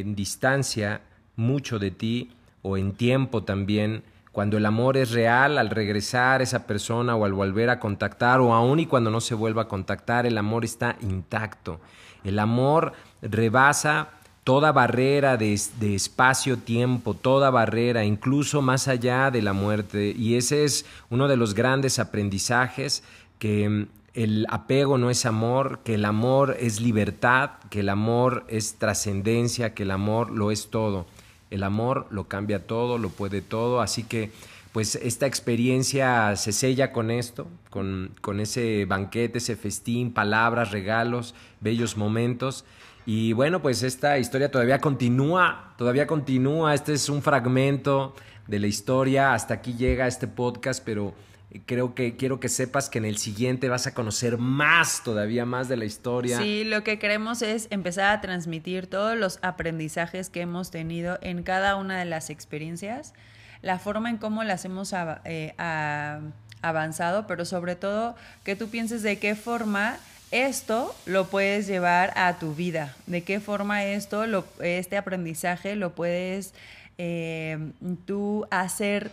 en 0.01 0.15
distancia 0.15 1.01
mucho 1.35 1.79
de 1.79 1.91
ti 1.91 2.31
o 2.61 2.77
en 2.77 2.93
tiempo 2.93 3.43
también, 3.43 4.03
cuando 4.31 4.57
el 4.57 4.65
amor 4.65 4.95
es 4.95 5.11
real, 5.11 5.57
al 5.57 5.69
regresar 5.69 6.41
esa 6.41 6.65
persona 6.65 7.15
o 7.15 7.25
al 7.25 7.33
volver 7.33 7.69
a 7.69 7.79
contactar 7.79 8.39
o 8.39 8.53
aún 8.53 8.79
y 8.79 8.85
cuando 8.85 9.11
no 9.11 9.19
se 9.19 9.35
vuelva 9.35 9.63
a 9.63 9.67
contactar, 9.67 10.25
el 10.25 10.37
amor 10.37 10.63
está 10.63 10.95
intacto. 11.01 11.81
El 12.23 12.39
amor 12.39 12.93
rebasa 13.21 14.09
toda 14.43 14.71
barrera 14.71 15.37
de, 15.37 15.53
espacio-tiempo, 15.53 17.13
toda 17.13 17.49
barrera, 17.49 18.05
incluso 18.05 18.61
más 18.61 18.87
allá 18.87 19.31
de 19.31 19.41
la 19.41 19.53
muerte. 19.53 20.13
Y 20.17 20.35
ese 20.35 20.63
es 20.63 20.85
uno 21.09 21.27
de 21.27 21.37
los 21.37 21.53
grandes 21.53 21.99
aprendizajes 21.99 23.03
que 23.37 23.69
mm, 23.69 23.87
el 24.13 24.45
apego 24.49 24.97
no 24.97 25.09
es 25.09 25.25
amor, 25.25 25.79
que 25.83 25.95
el 25.95 26.05
amor 26.05 26.57
es 26.59 26.81
libertad, 26.81 27.51
que 27.69 27.81
el 27.81 27.89
amor 27.89 28.45
es 28.47 28.75
trascendencia, 28.75 29.73
que 29.73 29.83
el 29.83 29.91
amor 29.91 30.31
lo 30.31 30.51
es 30.51 30.69
todo. 30.69 31.05
El 31.51 31.63
amor 31.63 32.07
lo 32.09 32.27
cambia 32.27 32.65
todo, 32.65 32.97
lo 32.97 33.09
puede 33.09 33.41
todo, 33.41 33.81
así 33.81 34.03
que 34.03 34.31
pues 34.71 34.95
esta 34.95 35.27
experiencia 35.27 36.35
se 36.37 36.53
sella 36.53 36.93
con 36.93 37.11
esto, 37.11 37.47
con, 37.69 38.15
con 38.21 38.39
ese 38.39 38.85
banquete, 38.85 39.39
ese 39.39 39.57
festín, 39.57 40.13
palabras, 40.13 40.71
regalos, 40.71 41.35
bellos 41.59 41.97
momentos. 41.97 42.63
Y 43.05 43.33
bueno, 43.33 43.61
pues 43.61 43.83
esta 43.83 44.17
historia 44.17 44.49
todavía 44.49 44.79
continúa, 44.79 45.73
todavía 45.77 46.07
continúa. 46.07 46.73
Este 46.73 46.93
es 46.93 47.09
un 47.09 47.21
fragmento 47.21 48.15
de 48.47 48.59
la 48.59 48.67
historia. 48.67 49.33
Hasta 49.33 49.55
aquí 49.55 49.73
llega 49.73 50.07
este 50.07 50.27
podcast, 50.27 50.83
pero 50.85 51.13
creo 51.59 51.93
que 51.93 52.15
quiero 52.15 52.39
que 52.39 52.49
sepas 52.49 52.89
que 52.89 52.99
en 52.99 53.05
el 53.05 53.17
siguiente 53.17 53.69
vas 53.69 53.87
a 53.87 53.93
conocer 53.93 54.37
más, 54.37 55.03
todavía 55.03 55.45
más 55.45 55.67
de 55.67 55.77
la 55.77 55.85
historia. 55.85 56.37
Sí, 56.37 56.63
lo 56.63 56.83
que 56.83 56.97
queremos 56.97 57.41
es 57.41 57.67
empezar 57.71 58.15
a 58.15 58.21
transmitir 58.21 58.87
todos 58.87 59.17
los 59.17 59.39
aprendizajes 59.41 60.29
que 60.29 60.41
hemos 60.41 60.71
tenido 60.71 61.19
en 61.21 61.43
cada 61.43 61.75
una 61.75 61.99
de 61.99 62.05
las 62.05 62.29
experiencias, 62.29 63.13
la 63.61 63.79
forma 63.79 64.09
en 64.09 64.17
cómo 64.17 64.43
las 64.43 64.63
hemos 64.65 64.93
eh, 65.25 65.53
avanzado, 66.61 67.27
pero 67.27 67.45
sobre 67.45 67.75
todo 67.75 68.15
que 68.43 68.55
tú 68.55 68.69
pienses 68.69 69.03
de 69.03 69.19
qué 69.19 69.35
forma 69.35 69.97
esto 70.31 70.95
lo 71.05 71.27
puedes 71.27 71.67
llevar 71.67 72.13
a 72.15 72.39
tu 72.39 72.55
vida. 72.55 72.95
¿De 73.05 73.23
qué 73.23 73.41
forma 73.41 73.83
esto, 73.83 74.23
este 74.61 74.95
aprendizaje 74.95 75.75
lo 75.75 75.93
puedes 75.93 76.53
eh, 76.97 77.57
tú 78.05 78.47
hacer 78.49 79.11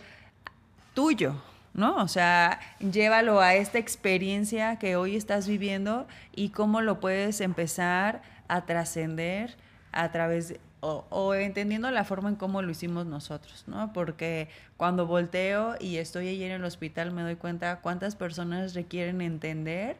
tuyo? 0.93 1.35
¿No? 1.73 1.97
O 1.97 2.07
sea, 2.07 2.59
llévalo 2.79 3.39
a 3.39 3.55
esta 3.55 3.77
experiencia 3.77 4.77
que 4.77 4.95
hoy 4.95 5.15
estás 5.15 5.47
viviendo 5.47 6.07
y 6.35 6.49
cómo 6.49 6.81
lo 6.81 6.99
puedes 6.99 7.41
empezar 7.41 8.21
a 8.47 8.65
trascender 8.65 9.55
a 9.91 10.11
través 10.11 10.59
o, 10.81 11.05
o, 11.09 11.33
entendiendo 11.33 11.91
la 11.91 12.05
forma 12.05 12.29
en 12.29 12.35
cómo 12.35 12.61
lo 12.61 12.71
hicimos 12.71 13.05
nosotros, 13.05 13.65
¿no? 13.67 13.91
Porque 13.91 14.47
cuando 14.77 15.05
volteo 15.05 15.75
y 15.79 15.97
estoy 15.97 16.29
allí 16.29 16.43
en 16.43 16.53
el 16.53 16.63
hospital 16.63 17.11
me 17.11 17.21
doy 17.21 17.35
cuenta 17.35 17.81
cuántas 17.81 18.15
personas 18.15 18.73
requieren 18.73 19.21
entender 19.21 19.97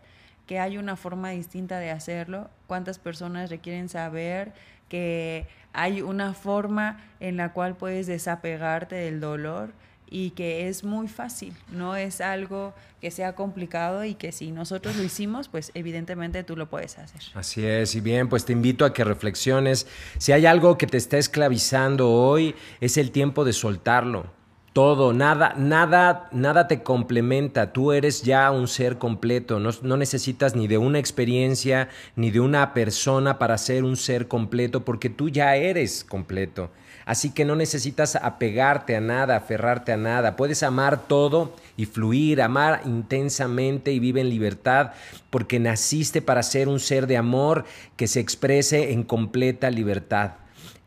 que 0.49 0.59
hay 0.59 0.77
una 0.77 0.95
forma 0.95 1.29
distinta 1.29 1.77
de 1.79 1.91
hacerlo, 1.91 2.49
cuántas 2.65 2.97
personas 2.97 3.51
requieren 3.51 3.87
saber 3.87 4.53
que 4.87 5.47
hay 5.73 6.01
una 6.01 6.33
forma 6.33 6.99
en 7.19 7.37
la 7.37 7.53
cual 7.53 7.75
puedes 7.75 8.07
desapegarte 8.07 8.95
del 8.95 9.19
dolor 9.19 9.73
y 10.09 10.31
que 10.31 10.67
es 10.67 10.83
muy 10.83 11.07
fácil, 11.07 11.53
no 11.71 11.95
es 11.95 12.21
algo 12.21 12.73
que 13.01 13.11
sea 13.11 13.33
complicado 13.33 14.03
y 14.03 14.15
que 14.15 14.31
si 14.31 14.51
nosotros 14.51 14.95
lo 14.95 15.03
hicimos, 15.03 15.47
pues 15.47 15.71
evidentemente 15.73 16.43
tú 16.43 16.55
lo 16.55 16.69
puedes 16.69 16.97
hacer. 16.97 17.21
Así 17.33 17.65
es, 17.65 17.95
y 17.95 18.01
bien, 18.01 18.27
pues 18.27 18.45
te 18.45 18.53
invito 18.53 18.85
a 18.85 18.93
que 18.93 19.03
reflexiones. 19.03 19.87
Si 20.17 20.31
hay 20.31 20.45
algo 20.45 20.77
que 20.77 20.87
te 20.87 20.97
está 20.97 21.17
esclavizando 21.17 22.11
hoy, 22.11 22.55
es 22.81 22.97
el 22.97 23.11
tiempo 23.11 23.45
de 23.45 23.53
soltarlo 23.53 24.39
todo, 24.73 25.13
nada, 25.13 25.55
nada, 25.57 26.29
nada 26.31 26.67
te 26.67 26.83
complementa. 26.83 27.73
Tú 27.73 27.91
eres 27.91 28.21
ya 28.21 28.51
un 28.51 28.67
ser 28.67 28.97
completo. 28.97 29.59
No, 29.59 29.71
no, 29.81 29.97
necesitas 29.97 30.55
ni 30.55 30.67
de 30.67 30.77
una 30.77 30.99
experiencia 30.99 31.89
ni 32.15 32.31
de 32.31 32.39
una 32.39 32.73
persona 32.73 33.39
para 33.39 33.57
ser 33.57 33.83
un 33.83 33.97
ser 33.97 34.27
completo, 34.27 34.85
porque 34.85 35.09
tú 35.09 35.27
ya 35.29 35.55
eres 35.55 36.03
completo. 36.03 36.71
Así 37.09 37.31
que 37.31 37.43
no 37.43 37.55
necesitas 37.55 38.15
apegarte 38.15 38.95
a 38.95 39.01
nada, 39.01 39.37
aferrarte 39.37 39.91
a 39.91 39.97
nada. 39.97 40.35
Puedes 40.35 40.61
amar 40.61 41.07
todo 41.07 41.55
y 41.75 41.87
fluir, 41.87 42.39
amar 42.39 42.81
intensamente 42.85 43.91
y 43.91 43.97
vive 43.97 44.21
en 44.21 44.29
libertad, 44.29 44.91
porque 45.31 45.59
naciste 45.59 46.21
para 46.21 46.43
ser 46.43 46.67
un 46.67 46.79
ser 46.79 47.07
de 47.07 47.17
amor 47.17 47.65
que 47.97 48.05
se 48.05 48.19
exprese 48.19 48.91
en 48.91 49.01
completa 49.01 49.71
libertad. 49.71 50.33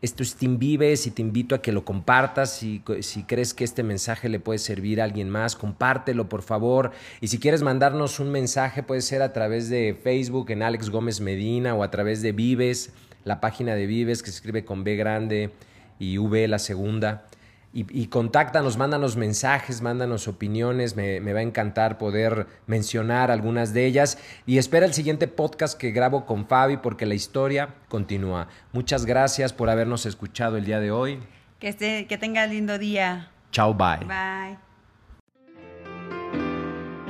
Esto 0.01 0.23
es 0.23 0.35
Team 0.35 0.59
Vives 0.59 1.07
y 1.07 1.11
te 1.11 1.21
invito 1.21 1.55
a 1.55 1.61
que 1.61 1.73
lo 1.73 1.83
compartas. 1.83 2.53
Si, 2.53 2.81
si 3.01 3.23
crees 3.23 3.53
que 3.53 3.65
este 3.65 3.83
mensaje 3.83 4.29
le 4.29 4.39
puede 4.39 4.59
servir 4.59 5.01
a 5.01 5.03
alguien 5.03 5.29
más, 5.29 5.57
compártelo 5.57 6.29
por 6.29 6.41
favor. 6.41 6.91
Y 7.19 7.27
si 7.27 7.37
quieres 7.37 7.63
mandarnos 7.63 8.21
un 8.21 8.31
mensaje, 8.31 8.81
puede 8.81 9.01
ser 9.01 9.23
a 9.23 9.33
través 9.33 9.67
de 9.67 9.99
Facebook 10.01 10.51
en 10.51 10.63
Alex 10.63 10.89
Gómez 10.89 11.19
Medina 11.19 11.75
o 11.75 11.83
a 11.83 11.91
través 11.91 12.21
de 12.21 12.31
Vives, 12.31 12.93
la 13.25 13.41
página 13.41 13.75
de 13.75 13.87
Vives 13.87 14.23
que 14.23 14.29
se 14.29 14.37
escribe 14.37 14.63
con 14.63 14.85
B 14.85 14.95
grande 14.95 15.51
y 15.99 16.17
V 16.17 16.47
la 16.47 16.59
segunda 16.59 17.25
y, 17.75 18.05
contáctanos, 18.05 18.77
mándanos 18.77 19.17
mensajes, 19.17 19.81
mándanos 19.81 20.27
opiniones, 20.27 20.95
me, 20.95 21.19
va 21.33 21.39
a 21.39 21.41
encantar 21.41 21.97
poder 21.97 22.45
mencionar 22.67 23.31
algunas 23.31 23.73
de 23.73 23.87
ellas 23.87 24.19
y 24.45 24.59
espera 24.59 24.85
el 24.85 24.93
siguiente 24.93 25.27
podcast 25.27 25.75
que 25.75 25.89
grabo 25.89 26.27
con 26.27 26.45
Fabi 26.45 26.77
porque 26.77 27.07
la 27.07 27.15
historia 27.15 27.73
continúa. 27.89 28.47
Muchas 28.73 29.07
gracias 29.07 29.53
por 29.53 29.71
habernos 29.71 30.05
escuchado 30.05 30.57
el 30.57 30.65
día 30.65 30.79
de 30.79 30.91
hoy. 30.91 31.17
Que, 31.57 31.69
esté, 31.69 32.05
que 32.05 32.19
tenga 32.19 32.45
lindo 32.45 32.77
día. 32.77 33.31
Chao, 33.51 33.73
bye. 33.73 34.05
Bye. 34.05 34.59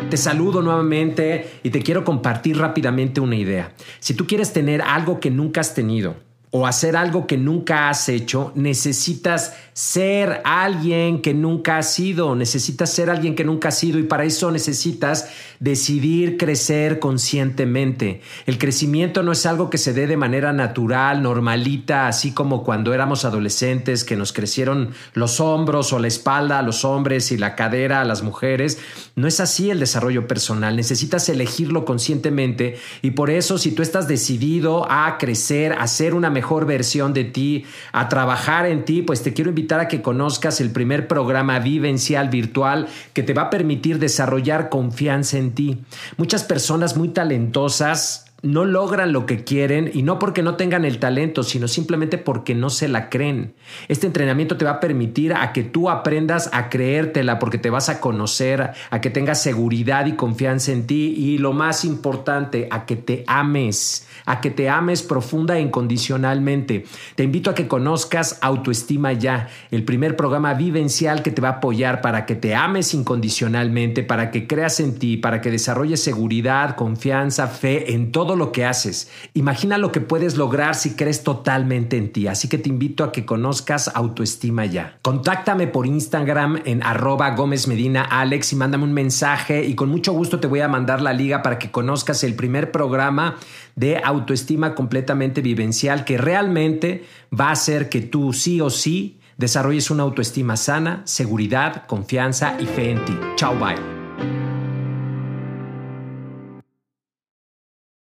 Te 0.10 0.16
saludo 0.16 0.62
nuevamente 0.62 1.60
y 1.62 1.72
te 1.72 1.82
quiero 1.82 2.06
compartir 2.06 2.58
rápidamente 2.58 3.20
una 3.20 3.36
idea. 3.36 3.74
Si 4.00 4.14
tú 4.14 4.26
quieres 4.26 4.54
tener 4.54 4.82
algo 4.82 5.20
que 5.20 5.30
nunca 5.30 5.60
has 5.60 5.74
tenido, 5.74 6.16
o 6.56 6.68
hacer 6.68 6.96
algo 6.96 7.26
que 7.26 7.36
nunca 7.36 7.90
has 7.90 8.08
hecho, 8.10 8.52
necesitas 8.54 9.56
ser 9.74 10.44
alguien 10.46 11.24
que 11.24 11.34
nunca 11.34 11.80
has 11.80 11.92
sido, 11.92 12.36
necesitas 12.36 12.92
ser 12.92 13.10
alguien 13.10 13.34
que 13.34 13.44
nunca 13.44 13.70
has 13.70 13.80
sido 13.80 13.98
y 13.98 14.04
para 14.04 14.24
eso 14.24 14.52
necesitas 14.52 15.30
decidir 15.60 16.38
crecer 16.38 17.00
conscientemente. 17.00 18.22
El 18.46 18.60
crecimiento 18.60 19.24
no 19.24 19.32
es 19.32 19.48
algo 19.48 19.72
que 19.72 19.80
se 19.80 19.94
dé 19.94 20.06
de 20.06 20.16
manera 20.16 20.54
natural, 20.54 21.24
normalita, 21.24 22.08
así 22.08 22.34
como 22.34 22.64
cuando 22.64 22.94
éramos 22.94 23.26
adolescentes 23.26 24.04
que 24.04 24.16
nos 24.16 24.32
crecieron 24.32 24.94
los 25.16 25.40
hombros 25.40 25.92
o 25.92 25.98
la 25.98 26.08
espalda 26.08 26.60
a 26.60 26.62
los 26.62 26.86
hombres 26.86 27.32
y 27.32 27.38
la 27.40 27.56
cadera 27.56 28.02
a 28.02 28.06
las 28.06 28.22
mujeres. 28.22 28.78
No 29.16 29.28
es 29.28 29.40
así 29.40 29.72
el 29.72 29.80
desarrollo 29.80 30.28
personal, 30.28 30.76
necesitas 30.76 31.28
elegirlo 31.30 31.84
conscientemente 31.84 32.78
y 33.02 33.12
por 33.12 33.32
eso 33.32 33.58
si 33.58 33.72
tú 33.72 33.82
estás 33.82 34.08
decidido 34.08 34.86
a 34.92 35.18
crecer, 35.18 35.74
a 35.74 35.88
ser 35.88 36.14
una 36.14 36.30
mejor 36.30 36.43
versión 36.66 37.14
de 37.14 37.24
ti, 37.24 37.66
a 37.92 38.10
trabajar 38.10 38.66
en 38.66 38.86
ti, 38.86 39.02
pues 39.02 39.24
te 39.24 39.34
quiero 39.34 39.50
invitar 39.50 39.80
a 39.80 39.88
que 39.88 40.02
conozcas 40.02 40.62
el 40.62 40.72
primer 40.72 41.08
programa 41.08 41.60
vivencial 41.60 42.30
virtual 42.30 42.88
que 43.14 43.24
te 43.24 43.34
va 43.34 43.44
a 43.44 43.50
permitir 43.50 44.00
desarrollar 44.00 44.70
confianza 44.70 45.38
en 45.38 45.54
ti. 45.54 45.80
Muchas 46.18 46.44
personas 46.44 46.96
muy 46.96 47.10
talentosas 47.10 48.23
no 48.44 48.66
logran 48.66 49.14
lo 49.14 49.26
que 49.26 49.46
quieren 49.46 49.90
y 49.94 50.04
no 50.04 50.20
porque 50.20 50.44
no 50.44 50.58
tengan 50.58 50.84
el 50.84 51.00
talento, 51.00 51.44
sino 51.44 51.70
simplemente 51.70 52.18
porque 52.18 52.54
no 52.54 52.70
se 52.70 52.90
la 52.90 53.10
creen. 53.10 53.54
Este 53.88 54.06
entrenamiento 54.06 54.58
te 54.58 54.66
va 54.66 54.72
a 54.72 54.80
permitir 54.82 55.34
a 55.34 55.54
que 55.54 55.64
tú 55.64 55.90
aprendas 55.90 56.50
a 56.52 56.70
creértela 56.70 57.40
porque 57.40 57.58
te 57.58 57.70
vas 57.70 57.88
a 57.88 58.02
conocer, 58.02 58.72
a 58.90 59.00
que 59.00 59.10
tengas 59.10 59.42
seguridad 59.42 60.08
y 60.08 60.14
confianza 60.14 60.74
en 60.74 60.86
ti 60.86 61.16
y 61.18 61.38
lo 61.38 61.54
más 61.54 61.86
importante, 61.86 62.68
a 62.70 62.86
que 62.86 62.98
te 62.98 63.24
ames, 63.28 64.10
a 64.26 64.42
que 64.42 64.52
te 64.52 64.70
ames 64.70 65.04
profunda 65.04 65.58
e 65.58 65.62
incondicionalmente. 65.62 66.84
Te 67.16 67.24
invito 67.24 67.50
a 67.50 67.56
que 67.56 67.70
conozcas 67.70 68.40
Autoestima 68.42 69.14
Ya, 69.14 69.48
el 69.72 69.86
primer 69.86 70.18
programa 70.18 70.54
vivencial 70.54 71.24
que 71.24 71.32
te 71.32 71.42
va 71.42 71.48
a 71.48 71.52
apoyar 71.54 72.02
para 72.02 72.26
que 72.26 72.36
te 72.36 72.56
ames 72.56 72.94
incondicionalmente, 72.94 74.04
para 74.04 74.32
que 74.32 74.48
creas 74.48 74.82
en 74.82 75.00
ti, 75.00 75.16
para 75.16 75.40
que 75.40 75.50
desarrolles 75.50 76.04
seguridad, 76.04 76.76
confianza, 76.76 77.48
fe 77.48 77.94
en 77.94 78.12
lo 78.36 78.52
que 78.52 78.66
haces. 78.66 79.10
Imagina 79.34 79.78
lo 79.78 79.92
que 79.92 80.02
puedes 80.02 80.38
lograr 80.38 80.76
si 80.76 80.96
crees 80.96 81.24
totalmente 81.24 81.98
en 81.98 82.12
ti. 82.12 82.28
Así 82.28 82.48
que 82.48 82.58
te 82.58 82.70
invito 82.70 83.04
a 83.04 83.12
que 83.12 83.26
conozcas 83.26 83.92
autoestima 83.94 84.66
ya. 84.66 84.98
Contáctame 85.02 85.68
por 85.68 85.86
Instagram 85.86 86.62
en 86.66 86.84
arroba 86.84 87.32
Gómez 87.32 87.68
Medina 87.68 88.04
Alex 88.04 88.54
y 88.54 88.56
mándame 88.56 88.84
un 88.84 88.94
mensaje 88.94 89.66
y 89.66 89.76
con 89.76 89.90
mucho 89.90 90.14
gusto 90.14 90.40
te 90.40 90.48
voy 90.48 90.62
a 90.62 90.68
mandar 90.68 91.02
la 91.02 91.14
liga 91.14 91.42
para 91.42 91.60
que 91.60 91.72
conozcas 91.72 92.24
el 92.24 92.36
primer 92.36 92.72
programa 92.72 93.38
de 93.76 93.98
autoestima 94.04 94.76
completamente 94.76 95.42
vivencial 95.42 96.06
que 96.06 96.18
realmente 96.18 97.06
va 97.38 97.50
a 97.50 97.52
hacer 97.54 97.90
que 97.90 98.02
tú 98.02 98.34
sí 98.34 98.62
o 98.62 98.70
sí 98.70 99.20
desarrolles 99.38 99.90
una 99.92 100.04
autoestima 100.04 100.58
sana, 100.58 101.02
seguridad, 101.06 101.86
confianza 101.88 102.56
y 102.60 102.66
fe 102.66 102.92
en 102.92 103.06
ti. 103.06 103.18
Chao, 103.36 103.56
bye. 103.58 104.03